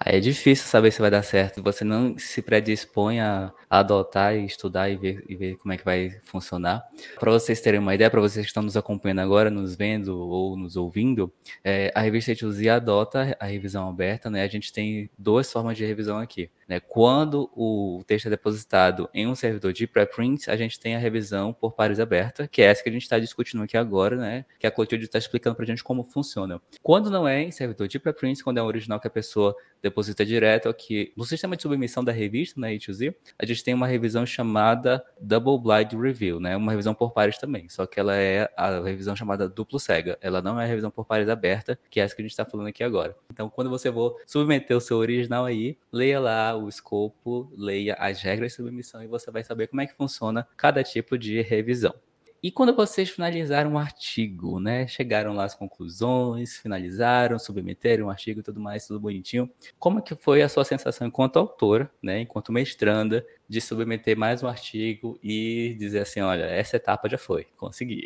Aí 0.00 0.16
é 0.16 0.20
difícil 0.20 0.66
saber 0.66 0.92
se 0.92 1.00
vai 1.00 1.10
dar 1.10 1.22
certo. 1.22 1.62
Você 1.62 1.84
não 1.84 2.16
se 2.16 2.40
predispõe 2.40 3.20
a, 3.20 3.52
adotar 3.68 4.36
e 4.36 4.44
estudar 4.44 4.88
e 4.88 4.96
ver, 4.96 5.24
e 5.28 5.34
ver 5.34 5.56
como 5.56 5.72
é 5.72 5.76
que 5.76 5.84
vai 5.84 6.20
funcionar. 6.22 6.84
Para 7.18 7.32
vocês 7.32 7.60
terem 7.60 7.80
uma 7.80 7.94
ideia, 7.94 8.10
para 8.10 8.20
vocês 8.20 8.46
que 8.46 8.50
estão 8.50 8.62
nos 8.62 8.76
acompanhando 8.76 9.20
agora, 9.20 9.50
nos 9.50 9.74
vendo 9.74 10.16
ou 10.16 10.56
nos 10.56 10.76
ouvindo, 10.76 11.32
é, 11.64 11.90
a 11.94 12.00
revista 12.00 12.30
Ituzi 12.32 12.68
adota 12.68 13.36
a 13.40 13.46
revisão 13.46 13.88
aberta, 13.88 14.30
né? 14.30 14.42
A 14.42 14.48
gente 14.48 14.72
tem 14.72 15.10
duas 15.18 15.50
formas 15.50 15.76
de 15.76 15.84
revisão 15.84 16.18
aqui. 16.18 16.48
Né? 16.68 16.80
Quando 16.80 17.50
o 17.56 18.02
texto 18.06 18.26
é 18.26 18.30
depositado 18.30 19.08
em 19.14 19.26
um 19.26 19.34
servidor 19.34 19.72
de 19.72 19.86
preprint, 19.86 20.50
a 20.50 20.56
gente 20.56 20.78
tem 20.78 20.94
a 20.94 20.98
revisão 20.98 21.52
por 21.52 21.72
pares 21.72 21.98
aberta, 21.98 22.46
que 22.46 22.60
é 22.60 22.66
essa 22.66 22.82
que 22.82 22.88
a 22.88 22.92
gente 22.92 23.02
está 23.02 23.18
discutindo 23.18 23.62
aqui 23.62 23.76
agora, 23.76 24.16
né? 24.16 24.44
que 24.58 24.66
a 24.66 24.70
Clotilde 24.70 25.04
está 25.04 25.18
explicando 25.18 25.56
para 25.56 25.64
a 25.64 25.66
gente 25.66 25.82
como 25.82 26.04
funciona. 26.04 26.60
Quando 26.82 27.10
não 27.10 27.26
é 27.26 27.42
em 27.42 27.50
servidor 27.50 27.88
de 27.88 27.98
preprint, 27.98 28.44
quando 28.44 28.58
é 28.58 28.62
um 28.62 28.66
original 28.66 29.00
que 29.00 29.06
a 29.06 29.10
pessoa 29.10 29.56
deposita 29.82 30.24
direto 30.26 30.68
aqui 30.68 31.12
no 31.16 31.24
sistema 31.24 31.56
de 31.56 31.62
submissão 31.62 32.04
da 32.04 32.12
revista, 32.12 32.60
né, 32.60 32.74
E2Z, 32.74 33.14
a 33.38 33.46
gente 33.46 33.62
tem 33.62 33.74
uma 33.74 33.86
revisão 33.86 34.26
chamada 34.26 35.04
Double 35.20 35.58
Blind 35.58 35.92
Review, 35.92 36.40
né, 36.40 36.56
uma 36.56 36.72
revisão 36.72 36.94
por 36.94 37.12
pares 37.12 37.38
também, 37.38 37.68
só 37.68 37.86
que 37.86 37.98
ela 37.98 38.14
é 38.14 38.50
a 38.56 38.80
revisão 38.80 39.14
chamada 39.14 39.48
duplo 39.48 39.78
cega, 39.78 40.18
ela 40.20 40.42
não 40.42 40.60
é 40.60 40.64
a 40.64 40.66
revisão 40.66 40.90
por 40.90 41.04
pares 41.04 41.28
aberta, 41.28 41.78
que 41.88 42.00
é 42.00 42.02
essa 42.02 42.14
que 42.14 42.22
a 42.22 42.24
gente 42.24 42.32
está 42.32 42.44
falando 42.44 42.66
aqui 42.66 42.82
agora. 42.82 43.16
Então, 43.32 43.48
quando 43.48 43.70
você 43.70 43.92
for 43.92 44.16
submeter 44.26 44.76
o 44.76 44.80
seu 44.80 44.96
original 44.96 45.44
aí, 45.44 45.78
leia 45.92 46.18
lá 46.18 46.57
o 46.62 46.68
escopo, 46.68 47.52
leia 47.56 47.94
as 47.94 48.20
regras 48.22 48.52
de 48.52 48.56
submissão 48.56 49.02
e 49.02 49.06
você 49.06 49.30
vai 49.30 49.42
saber 49.42 49.68
como 49.68 49.80
é 49.80 49.86
que 49.86 49.94
funciona 49.94 50.46
cada 50.56 50.82
tipo 50.82 51.16
de 51.16 51.40
revisão. 51.42 51.94
E 52.40 52.52
quando 52.52 52.74
vocês 52.74 53.10
finalizaram 53.10 53.72
o 53.72 53.78
artigo, 53.78 54.60
né? 54.60 54.86
Chegaram 54.86 55.32
lá 55.32 55.44
as 55.44 55.56
conclusões, 55.56 56.56
finalizaram, 56.56 57.36
submeteram 57.36 58.06
o 58.06 58.10
artigo 58.10 58.38
e 58.38 58.42
tudo 58.44 58.60
mais, 58.60 58.86
tudo 58.86 59.00
bonitinho. 59.00 59.50
Como 59.76 60.00
que 60.00 60.14
foi 60.14 60.40
a 60.42 60.48
sua 60.48 60.64
sensação 60.64 61.08
enquanto 61.08 61.36
autora, 61.36 61.90
né? 62.00 62.20
Enquanto 62.20 62.52
mestranda, 62.52 63.26
de 63.48 63.60
submeter 63.60 64.16
mais 64.16 64.40
um 64.42 64.46
artigo 64.46 65.18
e 65.20 65.74
dizer 65.80 66.00
assim, 66.00 66.20
olha, 66.20 66.44
essa 66.44 66.76
etapa 66.76 67.08
já 67.08 67.18
foi, 67.18 67.46
consegui. 67.56 68.04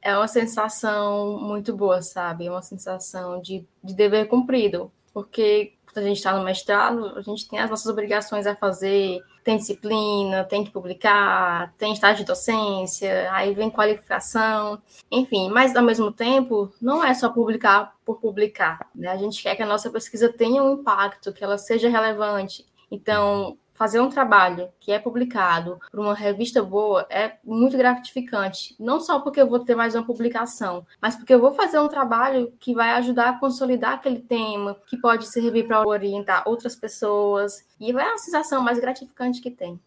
É 0.01 0.15
uma 0.15 0.29
sensação 0.29 1.39
muito 1.41 1.75
boa, 1.75 2.01
sabe? 2.01 2.45
É 2.45 2.49
uma 2.49 2.61
sensação 2.61 3.41
de, 3.41 3.65
de 3.83 3.93
dever 3.93 4.27
cumprido. 4.27 4.89
Porque 5.13 5.73
quando 5.93 6.05
a 6.05 6.07
gente 6.07 6.17
está 6.17 6.37
no 6.37 6.43
mestrado, 6.43 7.13
a 7.15 7.21
gente 7.21 7.47
tem 7.47 7.59
as 7.59 7.69
nossas 7.69 7.87
obrigações 7.87 8.45
a 8.45 8.55
fazer, 8.55 9.19
tem 9.43 9.57
disciplina, 9.57 10.43
tem 10.43 10.63
que 10.63 10.71
publicar, 10.71 11.73
tem 11.77 11.93
estágio 11.93 12.23
de 12.23 12.25
docência, 12.25 13.31
aí 13.33 13.53
vem 13.53 13.69
qualificação, 13.69 14.81
enfim, 15.11 15.49
mas 15.49 15.75
ao 15.75 15.83
mesmo 15.83 16.11
tempo, 16.11 16.71
não 16.81 17.03
é 17.03 17.13
só 17.13 17.29
publicar 17.29 17.95
por 18.05 18.19
publicar, 18.19 18.87
né? 18.93 19.09
A 19.09 19.17
gente 19.17 19.41
quer 19.41 19.55
que 19.55 19.63
a 19.63 19.67
nossa 19.67 19.89
pesquisa 19.89 20.31
tenha 20.31 20.63
um 20.63 20.73
impacto, 20.73 21.33
que 21.33 21.43
ela 21.43 21.57
seja 21.57 21.89
relevante. 21.89 22.65
Então, 22.91 23.57
fazer 23.79 24.01
um 24.01 24.09
trabalho 24.09 24.67
que 24.77 24.91
é 24.91 24.99
publicado 24.99 25.79
por 25.89 26.01
uma 26.01 26.13
revista 26.13 26.61
boa 26.61 27.07
é 27.09 27.37
muito 27.45 27.77
gratificante. 27.77 28.75
Não 28.77 28.99
só 28.99 29.21
porque 29.21 29.39
eu 29.39 29.47
vou 29.47 29.59
ter 29.59 29.73
mais 29.73 29.95
uma 29.95 30.03
publicação, 30.03 30.85
mas 31.01 31.15
porque 31.15 31.33
eu 31.33 31.39
vou 31.39 31.53
fazer 31.53 31.79
um 31.79 31.87
trabalho 31.87 32.51
que 32.59 32.73
vai 32.73 32.89
ajudar 32.91 33.29
a 33.29 33.39
consolidar 33.39 33.93
aquele 33.93 34.19
tema, 34.19 34.75
que 34.85 34.97
pode 34.97 35.27
servir 35.27 35.65
para 35.65 35.87
orientar 35.87 36.43
outras 36.45 36.75
pessoas. 36.75 37.65
E 37.79 37.89
é 37.89 38.13
a 38.13 38.17
sensação 38.17 38.61
mais 38.61 38.77
gratificante 38.81 39.39
que 39.39 39.49
tem. 39.49 39.79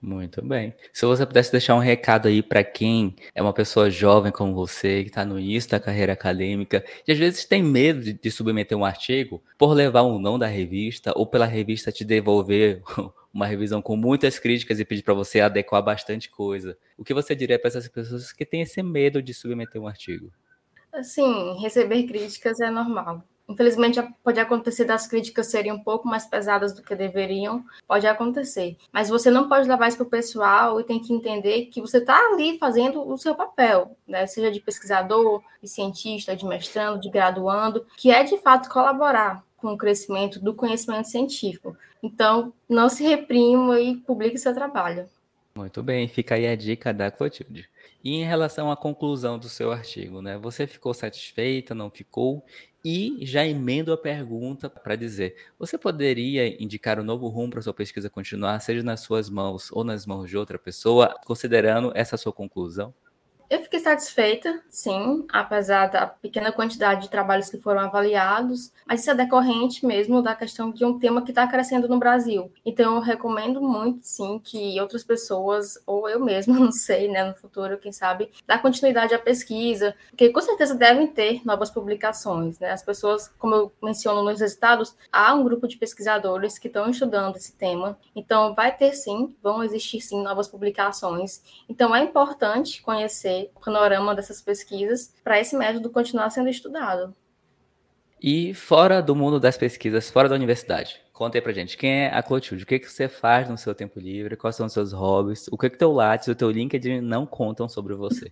Muito 0.00 0.42
bem. 0.42 0.74
Se 0.92 1.04
você 1.04 1.24
pudesse 1.24 1.52
deixar 1.52 1.74
um 1.74 1.78
recado 1.78 2.28
aí 2.28 2.42
para 2.42 2.62
quem 2.62 3.14
é 3.34 3.42
uma 3.42 3.54
pessoa 3.54 3.90
jovem 3.90 4.30
como 4.32 4.54
você, 4.54 5.02
que 5.02 5.08
está 5.08 5.24
no 5.24 5.38
início 5.38 5.70
da 5.70 5.80
carreira 5.80 6.12
acadêmica, 6.12 6.84
e 7.06 7.12
às 7.12 7.18
vezes 7.18 7.44
tem 7.44 7.62
medo 7.62 8.00
de, 8.00 8.12
de, 8.12 8.30
submeter 8.30 8.76
um 8.76 8.84
artigo 8.84 9.42
por 9.56 9.72
levar 9.72 10.02
um 10.02 10.18
não 10.18 10.38
da 10.38 10.46
revista, 10.46 11.12
ou 11.16 11.26
pela 11.26 11.46
revista 11.46 11.90
te 11.90 12.04
devolver 12.04 12.82
uma 13.34 13.46
revisão 13.46 13.82
com 13.82 13.96
muitas 13.96 14.38
críticas 14.38 14.78
e 14.78 14.84
pedir 14.84 15.02
para 15.02 15.12
você 15.12 15.40
adequar 15.40 15.82
bastante 15.82 16.30
coisa. 16.30 16.78
O 16.96 17.02
que 17.02 17.12
você 17.12 17.34
diria 17.34 17.58
para 17.58 17.66
essas 17.66 17.88
pessoas 17.88 18.32
que 18.32 18.46
têm 18.46 18.62
esse 18.62 18.80
medo 18.80 19.20
de 19.20 19.34
submeter 19.34 19.82
um 19.82 19.88
artigo? 19.88 20.30
Assim, 20.92 21.60
receber 21.60 22.04
críticas 22.04 22.60
é 22.60 22.70
normal. 22.70 23.24
Infelizmente, 23.46 24.00
pode 24.22 24.40
acontecer 24.40 24.84
das 24.84 25.06
críticas 25.06 25.48
serem 25.48 25.72
um 25.72 25.78
pouco 25.78 26.08
mais 26.08 26.24
pesadas 26.24 26.72
do 26.72 26.82
que 26.82 26.94
deveriam, 26.94 27.62
pode 27.86 28.06
acontecer. 28.06 28.76
Mas 28.90 29.10
você 29.10 29.30
não 29.30 29.48
pode 29.48 29.68
levar 29.68 29.88
isso 29.88 29.98
para 29.98 30.06
o 30.06 30.10
pessoal 30.10 30.80
e 30.80 30.84
tem 30.84 30.98
que 30.98 31.12
entender 31.12 31.66
que 31.66 31.80
você 31.80 31.98
está 31.98 32.16
ali 32.28 32.56
fazendo 32.56 33.06
o 33.06 33.18
seu 33.18 33.34
papel, 33.34 33.98
né? 34.06 34.26
seja 34.26 34.50
de 34.50 34.60
pesquisador, 34.60 35.42
de 35.60 35.68
cientista, 35.68 36.34
de 36.34 36.46
mestrando, 36.46 37.00
de 37.00 37.10
graduando, 37.10 37.84
que 37.98 38.10
é 38.10 38.22
de 38.22 38.38
fato 38.38 38.70
colaborar 38.70 39.44
com 39.64 39.72
o 39.72 39.78
crescimento 39.78 40.38
do 40.38 40.52
conhecimento 40.52 41.08
científico. 41.08 41.74
Então, 42.02 42.52
não 42.68 42.90
se 42.90 43.02
reprima 43.02 43.80
e 43.80 43.96
publique 43.96 44.36
seu 44.36 44.52
trabalho. 44.52 45.08
Muito 45.56 45.82
bem, 45.82 46.06
fica 46.06 46.34
aí 46.34 46.46
a 46.46 46.54
dica 46.54 46.92
da 46.92 47.10
Clotilde. 47.10 47.66
E 48.04 48.16
em 48.16 48.24
relação 48.24 48.70
à 48.70 48.76
conclusão 48.76 49.38
do 49.38 49.48
seu 49.48 49.72
artigo, 49.72 50.20
né? 50.20 50.36
Você 50.36 50.66
ficou 50.66 50.92
satisfeita, 50.92 51.74
não 51.74 51.90
ficou? 51.90 52.44
E 52.84 53.16
já 53.22 53.46
emendo 53.46 53.90
a 53.90 53.96
pergunta 53.96 54.68
para 54.68 54.96
dizer: 54.96 55.34
você 55.58 55.78
poderia 55.78 56.62
indicar 56.62 57.00
um 57.00 57.04
novo 57.04 57.28
rumo 57.28 57.52
para 57.52 57.62
sua 57.62 57.72
pesquisa 57.72 58.10
continuar, 58.10 58.60
seja 58.60 58.82
nas 58.82 59.00
suas 59.00 59.30
mãos 59.30 59.72
ou 59.72 59.82
nas 59.82 60.04
mãos 60.04 60.28
de 60.28 60.36
outra 60.36 60.58
pessoa, 60.58 61.18
considerando 61.24 61.90
essa 61.94 62.18
sua 62.18 62.34
conclusão? 62.34 62.92
Eu 63.54 63.62
fiquei 63.62 63.78
satisfeita, 63.78 64.60
sim, 64.68 65.24
apesar 65.30 65.86
da 65.86 66.08
pequena 66.08 66.50
quantidade 66.50 67.02
de 67.02 67.08
trabalhos 67.08 67.48
que 67.48 67.56
foram 67.56 67.82
avaliados, 67.82 68.72
mas 68.84 69.00
isso 69.00 69.12
é 69.12 69.14
decorrente 69.14 69.86
mesmo 69.86 70.20
da 70.20 70.34
questão 70.34 70.72
de 70.72 70.84
um 70.84 70.98
tema 70.98 71.22
que 71.22 71.30
está 71.30 71.46
crescendo 71.46 71.86
no 71.86 71.96
Brasil. 71.96 72.50
Então, 72.66 72.96
eu 72.96 73.00
recomendo 73.00 73.62
muito, 73.62 74.00
sim, 74.02 74.40
que 74.42 74.80
outras 74.80 75.04
pessoas, 75.04 75.80
ou 75.86 76.08
eu 76.08 76.18
mesma, 76.18 76.52
não 76.58 76.72
sei, 76.72 77.06
né, 77.06 77.22
no 77.22 77.34
futuro, 77.36 77.78
quem 77.78 77.92
sabe, 77.92 78.28
dá 78.44 78.58
continuidade 78.58 79.14
à 79.14 79.20
pesquisa, 79.20 79.94
porque 80.10 80.30
com 80.30 80.40
certeza 80.40 80.74
devem 80.74 81.06
ter 81.06 81.40
novas 81.46 81.70
publicações, 81.70 82.58
né? 82.58 82.72
As 82.72 82.82
pessoas, 82.82 83.28
como 83.38 83.54
eu 83.54 83.72
menciono 83.80 84.24
nos 84.24 84.40
resultados, 84.40 84.96
há 85.12 85.32
um 85.32 85.44
grupo 85.44 85.68
de 85.68 85.76
pesquisadores 85.76 86.58
que 86.58 86.66
estão 86.66 86.90
estudando 86.90 87.36
esse 87.36 87.52
tema, 87.52 87.96
então 88.16 88.52
vai 88.52 88.76
ter 88.76 88.94
sim, 88.94 89.32
vão 89.40 89.62
existir 89.62 90.00
sim 90.00 90.24
novas 90.24 90.48
publicações. 90.48 91.40
Então, 91.68 91.94
é 91.94 92.02
importante 92.02 92.82
conhecer 92.82 93.43
o 93.54 93.60
panorama 93.60 94.14
dessas 94.14 94.40
pesquisas 94.40 95.14
para 95.22 95.40
esse 95.40 95.56
método 95.56 95.90
continuar 95.90 96.30
sendo 96.30 96.48
estudado. 96.48 97.14
E 98.26 98.54
fora 98.54 99.02
do 99.02 99.14
mundo 99.14 99.38
das 99.38 99.56
pesquisas, 99.56 100.10
fora 100.10 100.28
da 100.28 100.34
universidade, 100.34 101.00
conta 101.12 101.36
aí 101.36 101.42
pra 101.42 101.52
gente, 101.52 101.76
quem 101.76 102.04
é 102.04 102.14
a 102.14 102.22
Clotilde? 102.22 102.64
O 102.64 102.66
que, 102.66 102.78
que 102.78 102.90
você 102.90 103.08
faz 103.08 103.48
no 103.48 103.58
seu 103.58 103.74
tempo 103.74 104.00
livre? 104.00 104.36
Quais 104.36 104.56
são 104.56 104.66
os 104.66 104.72
seus 104.72 104.92
hobbies? 104.92 105.46
O 105.48 105.58
que 105.58 105.68
que 105.68 105.76
teu 105.76 105.92
Lattes, 105.92 106.28
o 106.28 106.34
teu 106.34 106.50
LinkedIn 106.50 107.00
não 107.00 107.26
contam 107.26 107.68
sobre 107.68 107.94
você? 107.94 108.30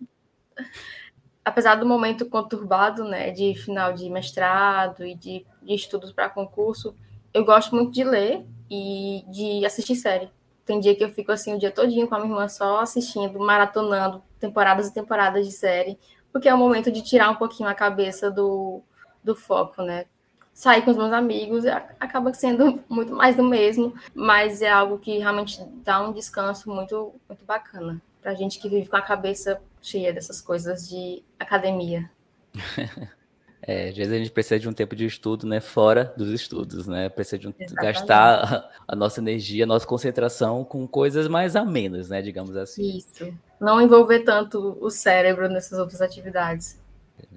Apesar 1.45 1.75
do 1.75 1.85
momento 1.85 2.25
conturbado, 2.27 3.05
né, 3.05 3.33
de 3.33 3.55
final 3.55 3.93
de 3.93 4.09
mestrado 4.09 5.05
e 5.05 5.15
de, 5.15 5.45
de 5.61 5.75
estudos 5.75 6.13
para 6.13 6.31
concurso, 6.31 6.95
eu 7.35 7.45
gosto 7.45 7.75
muito 7.75 7.91
de 7.91 8.05
ler 8.05 8.47
e 8.71 9.25
de 9.29 9.67
assistir 9.67 9.97
série. 9.97 10.31
Tem 10.65 10.79
dia 10.81 10.95
que 10.95 11.03
eu 11.03 11.11
fico 11.11 11.33
assim 11.33 11.55
o 11.55 11.59
dia 11.59 11.71
todinho 11.71 12.09
com 12.09 12.15
a 12.15 12.19
minha 12.19 12.31
irmã 12.31 12.49
só 12.49 12.81
assistindo, 12.81 13.39
maratonando 13.39 14.23
temporadas 14.43 14.89
e 14.89 14.95
temporadas 14.95 15.47
de 15.47 15.53
série, 15.53 15.99
porque 16.31 16.49
é 16.49 16.55
o 16.55 16.59
momento 16.59 16.91
de 16.91 17.01
tirar 17.03 17.31
um 17.31 17.37
pouquinho 17.37 17.69
a 17.69 17.75
cabeça 17.75 18.31
do, 18.31 18.83
do 19.23 19.35
foco, 19.35 19.83
né? 19.83 20.07
Sair 20.53 20.83
com 20.83 20.91
os 20.91 20.97
meus 20.97 21.13
amigos 21.13 21.65
acaba 21.99 22.35
sendo 22.35 22.83
muito 22.91 23.15
mais 23.15 23.37
do 23.37 23.43
mesmo, 23.43 23.95
mas 24.15 24.61
é 24.61 24.71
algo 24.71 24.99
que 24.99 25.19
realmente 25.19 25.65
dá 25.83 26.03
um 26.03 26.13
descanso 26.13 26.69
muito, 26.69 27.15
muito 27.27 27.45
bacana 27.45 28.03
para 28.21 28.35
gente 28.35 28.59
que 28.59 28.69
vive 28.69 28.89
com 28.89 28.97
a 28.97 29.03
cabeça 29.03 29.61
cheia 29.81 30.13
dessas 30.13 30.41
coisas 30.41 30.89
de 30.89 31.23
academia. 31.39 32.11
É, 33.65 33.91
às 33.91 33.97
vezes 33.97 34.13
a 34.13 34.19
gente 34.19 34.31
precisa 34.33 34.59
de 34.59 34.69
um 34.69 34.73
tempo 34.73 34.97
de 34.97 35.07
estudo, 35.07 35.47
né, 35.47 35.61
fora 35.61 36.13
dos 36.17 36.31
estudos, 36.31 36.89
né? 36.89 37.09
Precisa 37.09 37.39
de 37.39 37.47
um, 37.47 37.55
gastar 37.75 38.69
a, 38.89 38.97
nossa 38.97 39.21
energia, 39.21 39.63
a 39.63 39.67
nossa 39.69 39.87
concentração 39.87 40.65
com 40.65 40.85
coisas 40.85 41.29
mais 41.29 41.55
amenas, 41.55 42.09
né, 42.09 42.21
digamos 42.21 42.57
assim. 42.57 42.97
Isso. 42.97 43.33
Não 43.63 43.81
envolver 43.81 44.25
tanto 44.25 44.77
o 44.81 44.91
cérebro 44.91 45.49
nessas 45.49 45.79
outras 45.79 46.03
atividades. 46.03 46.77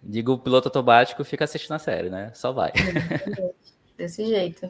Digo, 0.01 0.34
o 0.34 0.39
piloto 0.39 0.70
automático 0.70 1.24
fica 1.24 1.44
assistindo 1.44 1.74
a 1.74 1.79
série, 1.79 2.10
né? 2.10 2.32
Só 2.34 2.51
vai. 2.51 2.74
Desse 3.96 4.25
jeito. 4.25 4.67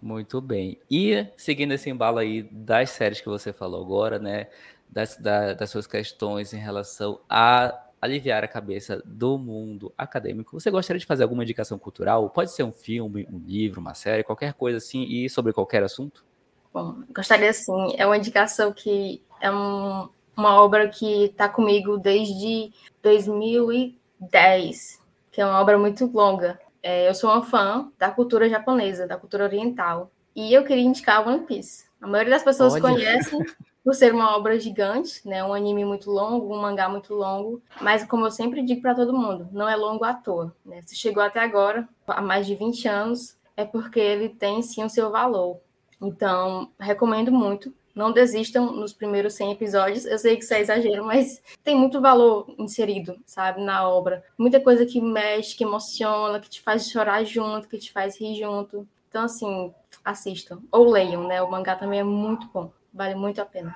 Muito 0.00 0.40
bem. 0.40 0.78
E 0.90 1.26
seguindo 1.36 1.72
esse 1.72 1.90
embalo 1.90 2.16
aí 2.16 2.44
das 2.44 2.90
séries 2.90 3.20
que 3.20 3.28
você 3.28 3.52
falou 3.52 3.84
agora, 3.84 4.18
né? 4.18 4.46
Das, 4.88 5.18
da, 5.18 5.52
das 5.52 5.68
suas 5.68 5.86
questões 5.86 6.54
em 6.54 6.58
relação 6.58 7.20
a 7.28 7.78
aliviar 8.00 8.42
a 8.42 8.48
cabeça 8.48 9.02
do 9.04 9.36
mundo 9.36 9.92
acadêmico, 9.98 10.58
você 10.58 10.70
gostaria 10.70 11.00
de 11.00 11.04
fazer 11.04 11.24
alguma 11.24 11.42
indicação 11.42 11.78
cultural? 11.78 12.30
Pode 12.30 12.52
ser 12.52 12.62
um 12.62 12.72
filme, 12.72 13.28
um 13.30 13.38
livro, 13.38 13.82
uma 13.82 13.92
série, 13.92 14.24
qualquer 14.24 14.54
coisa 14.54 14.78
assim, 14.78 15.02
e 15.02 15.28
sobre 15.28 15.52
qualquer 15.52 15.82
assunto? 15.82 16.24
Bom, 16.72 17.02
gostaria 17.14 17.52
sim. 17.52 17.94
É 17.98 18.06
uma 18.06 18.16
indicação 18.16 18.72
que 18.72 19.22
é 19.40 19.50
um, 19.50 20.08
uma 20.36 20.60
obra 20.62 20.88
que 20.88 21.24
está 21.24 21.48
comigo 21.48 21.96
desde 21.96 22.72
2010, 23.02 25.00
que 25.32 25.40
é 25.40 25.46
uma 25.46 25.60
obra 25.60 25.78
muito 25.78 26.06
longa. 26.06 26.60
É, 26.82 27.08
eu 27.08 27.14
sou 27.14 27.30
uma 27.30 27.42
fã 27.42 27.90
da 27.98 28.10
cultura 28.10 28.48
japonesa, 28.48 29.06
da 29.06 29.16
cultura 29.16 29.44
oriental, 29.44 30.10
e 30.34 30.52
eu 30.52 30.64
queria 30.64 30.84
indicar 30.84 31.26
One 31.26 31.46
Piece. 31.46 31.86
A 32.00 32.06
maioria 32.06 32.34
das 32.34 32.42
pessoas 32.42 32.74
Olha. 32.74 32.82
conhecem 32.82 33.40
por 33.82 33.94
ser 33.94 34.12
uma 34.12 34.36
obra 34.36 34.58
gigante, 34.58 35.26
né? 35.26 35.42
Um 35.44 35.54
anime 35.54 35.84
muito 35.84 36.10
longo, 36.10 36.54
um 36.54 36.60
mangá 36.60 36.88
muito 36.88 37.14
longo, 37.14 37.62
mas 37.80 38.04
como 38.04 38.26
eu 38.26 38.30
sempre 38.30 38.62
digo 38.62 38.82
para 38.82 38.94
todo 38.94 39.16
mundo, 39.16 39.48
não 39.52 39.68
é 39.68 39.74
longo 39.76 40.04
à 40.04 40.12
toa, 40.12 40.54
né? 40.64 40.80
Se 40.84 40.94
chegou 40.94 41.22
até 41.22 41.40
agora, 41.40 41.88
há 42.06 42.20
mais 42.20 42.46
de 42.46 42.54
20 42.54 42.86
anos, 42.88 43.36
é 43.56 43.64
porque 43.64 43.98
ele 43.98 44.28
tem 44.28 44.60
sim 44.60 44.84
o 44.84 44.90
seu 44.90 45.10
valor. 45.10 45.58
Então, 46.00 46.70
recomendo 46.78 47.32
muito. 47.32 47.72
Não 47.96 48.12
desistam 48.12 48.72
nos 48.72 48.92
primeiros 48.92 49.32
100 49.32 49.52
episódios. 49.52 50.04
Eu 50.04 50.18
sei 50.18 50.36
que 50.36 50.44
isso 50.44 50.52
é 50.52 50.60
exagero, 50.60 51.02
mas 51.02 51.42
tem 51.64 51.74
muito 51.74 51.98
valor 51.98 52.44
inserido, 52.58 53.16
sabe, 53.24 53.62
na 53.62 53.88
obra. 53.88 54.22
Muita 54.36 54.60
coisa 54.60 54.84
que 54.84 55.00
mexe, 55.00 55.56
que 55.56 55.64
emociona, 55.64 56.38
que 56.38 56.50
te 56.50 56.60
faz 56.60 56.90
chorar 56.90 57.24
junto, 57.24 57.66
que 57.66 57.78
te 57.78 57.90
faz 57.90 58.20
rir 58.20 58.38
junto. 58.38 58.86
Então, 59.08 59.24
assim, 59.24 59.72
assistam. 60.04 60.60
Ou 60.70 60.90
leiam, 60.90 61.26
né? 61.26 61.40
O 61.40 61.50
mangá 61.50 61.74
também 61.74 62.00
é 62.00 62.04
muito 62.04 62.46
bom. 62.52 62.70
Vale 62.92 63.14
muito 63.14 63.40
a 63.40 63.46
pena. 63.46 63.74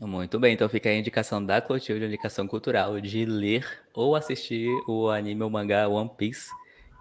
Muito 0.00 0.38
bem, 0.38 0.54
então 0.54 0.66
fica 0.66 0.88
a 0.88 0.94
indicação 0.94 1.44
da 1.44 1.60
Clotilde, 1.60 2.06
indicação 2.06 2.48
cultural 2.48 2.98
de 2.98 3.26
ler 3.26 3.66
ou 3.92 4.16
assistir 4.16 4.70
o 4.88 5.10
anime 5.10 5.42
ou 5.42 5.50
mangá 5.50 5.86
One 5.86 6.10
Piece, 6.16 6.48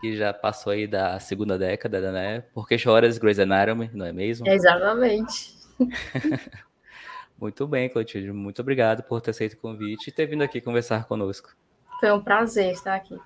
que 0.01 0.17
já 0.17 0.33
passou 0.33 0.73
aí 0.73 0.85
da 0.85 1.17
segunda 1.21 1.57
década, 1.57 2.11
né? 2.11 2.43
Porque 2.53 2.77
choras 2.77 3.17
Grey's 3.17 3.39
Anatomy, 3.39 3.89
não 3.93 4.05
é 4.05 4.11
mesmo? 4.11 4.45
Exatamente. 4.45 5.58
muito 7.39 7.67
bem, 7.67 7.89
Clotilde, 7.89 8.31
muito 8.31 8.61
obrigado 8.61 9.03
por 9.03 9.21
ter 9.21 9.31
aceito 9.31 9.53
o 9.53 9.57
convite 9.57 10.09
e 10.09 10.11
ter 10.11 10.25
vindo 10.25 10.43
aqui 10.43 10.61
conversar 10.61 11.05
conosco. 11.05 11.55
Foi 11.99 12.11
um 12.11 12.21
prazer 12.21 12.71
estar 12.71 12.95
aqui. 12.95 13.17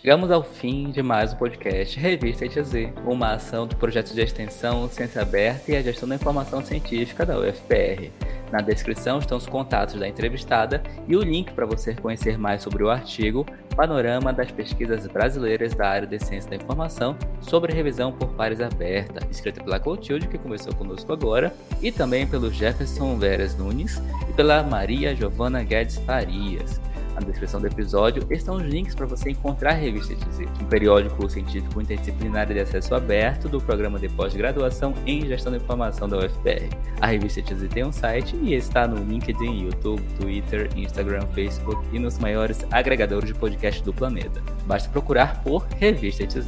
Chegamos 0.00 0.30
ao 0.30 0.44
fim 0.44 0.92
de 0.92 1.02
mais 1.02 1.32
um 1.32 1.36
podcast 1.36 1.98
Revista 1.98 2.44
ETZ, 2.44 2.72
uma 3.04 3.32
ação 3.32 3.66
do 3.66 3.74
projeto 3.74 4.14
de 4.14 4.20
extensão 4.20 4.88
Ciência 4.88 5.22
Aberta 5.22 5.72
e 5.72 5.76
a 5.76 5.82
Gestão 5.82 6.08
da 6.08 6.14
Informação 6.14 6.64
Científica 6.64 7.26
da 7.26 7.36
UFPR. 7.36 8.12
Na 8.52 8.60
descrição 8.60 9.18
estão 9.18 9.36
os 9.36 9.48
contatos 9.48 9.96
da 9.98 10.06
entrevistada 10.06 10.82
e 11.08 11.16
o 11.16 11.20
link 11.20 11.52
para 11.52 11.66
você 11.66 11.94
conhecer 11.94 12.38
mais 12.38 12.62
sobre 12.62 12.84
o 12.84 12.90
artigo 12.90 13.44
Panorama 13.78 14.32
das 14.32 14.50
Pesquisas 14.50 15.06
Brasileiras 15.06 15.72
da 15.72 15.88
área 15.88 16.08
de 16.08 16.18
Ciência 16.18 16.50
da 16.50 16.56
Informação 16.56 17.16
sobre 17.40 17.72
revisão 17.72 18.10
por 18.10 18.26
pares 18.30 18.60
aberta, 18.60 19.24
escrita 19.30 19.62
pela 19.62 19.78
Clotilde, 19.78 20.26
que 20.26 20.36
começou 20.36 20.74
conosco 20.74 21.12
agora, 21.12 21.54
e 21.80 21.92
também 21.92 22.26
pelo 22.26 22.50
Jefferson 22.50 23.16
Veras 23.16 23.56
Nunes 23.56 24.02
e 24.28 24.32
pela 24.32 24.64
Maria 24.64 25.14
Giovana 25.14 25.62
Guedes 25.62 25.96
Farias. 25.98 26.80
Na 27.18 27.26
descrição 27.26 27.60
do 27.60 27.66
episódio 27.66 28.24
estão 28.30 28.56
os 28.56 28.62
links 28.62 28.94
para 28.94 29.04
você 29.04 29.30
encontrar 29.30 29.72
a 29.72 29.74
revista 29.74 30.12
ETZ, 30.12 30.38
um 30.62 30.66
periódico 30.66 31.28
científico 31.28 31.80
interdisciplinar 31.80 32.46
de 32.46 32.60
acesso 32.60 32.94
aberto 32.94 33.48
do 33.48 33.60
programa 33.60 33.98
de 33.98 34.08
pós-graduação 34.08 34.94
em 35.04 35.26
Gestão 35.26 35.50
da 35.50 35.58
Informação 35.58 36.08
da 36.08 36.18
UFPR. 36.18 36.68
A 37.00 37.08
revista 37.08 37.40
ETZ 37.40 37.68
tem 37.68 37.84
um 37.84 37.90
site 37.90 38.36
e 38.36 38.54
está 38.54 38.86
no 38.86 39.02
LinkedIn, 39.02 39.64
YouTube, 39.64 40.00
Twitter, 40.20 40.70
Instagram, 40.76 41.26
Facebook 41.34 41.84
e 41.92 41.98
nos 41.98 42.18
maiores 42.20 42.64
agregadores 42.70 43.26
de 43.26 43.34
podcast 43.34 43.82
do 43.82 43.92
planeta. 43.92 44.40
Basta 44.64 44.88
procurar 44.88 45.42
por 45.42 45.66
Revista 45.76 46.22
ETZ. 46.22 46.46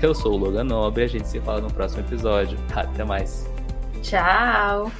Eu 0.00 0.14
sou 0.14 0.32
o 0.32 0.36
Logan 0.38 0.64
Nobre 0.64 1.04
a 1.04 1.08
gente 1.08 1.28
se 1.28 1.40
fala 1.40 1.60
no 1.60 1.70
próximo 1.70 2.00
episódio. 2.00 2.58
Até 2.74 3.04
mais. 3.04 3.50
Tchau! 4.02 4.90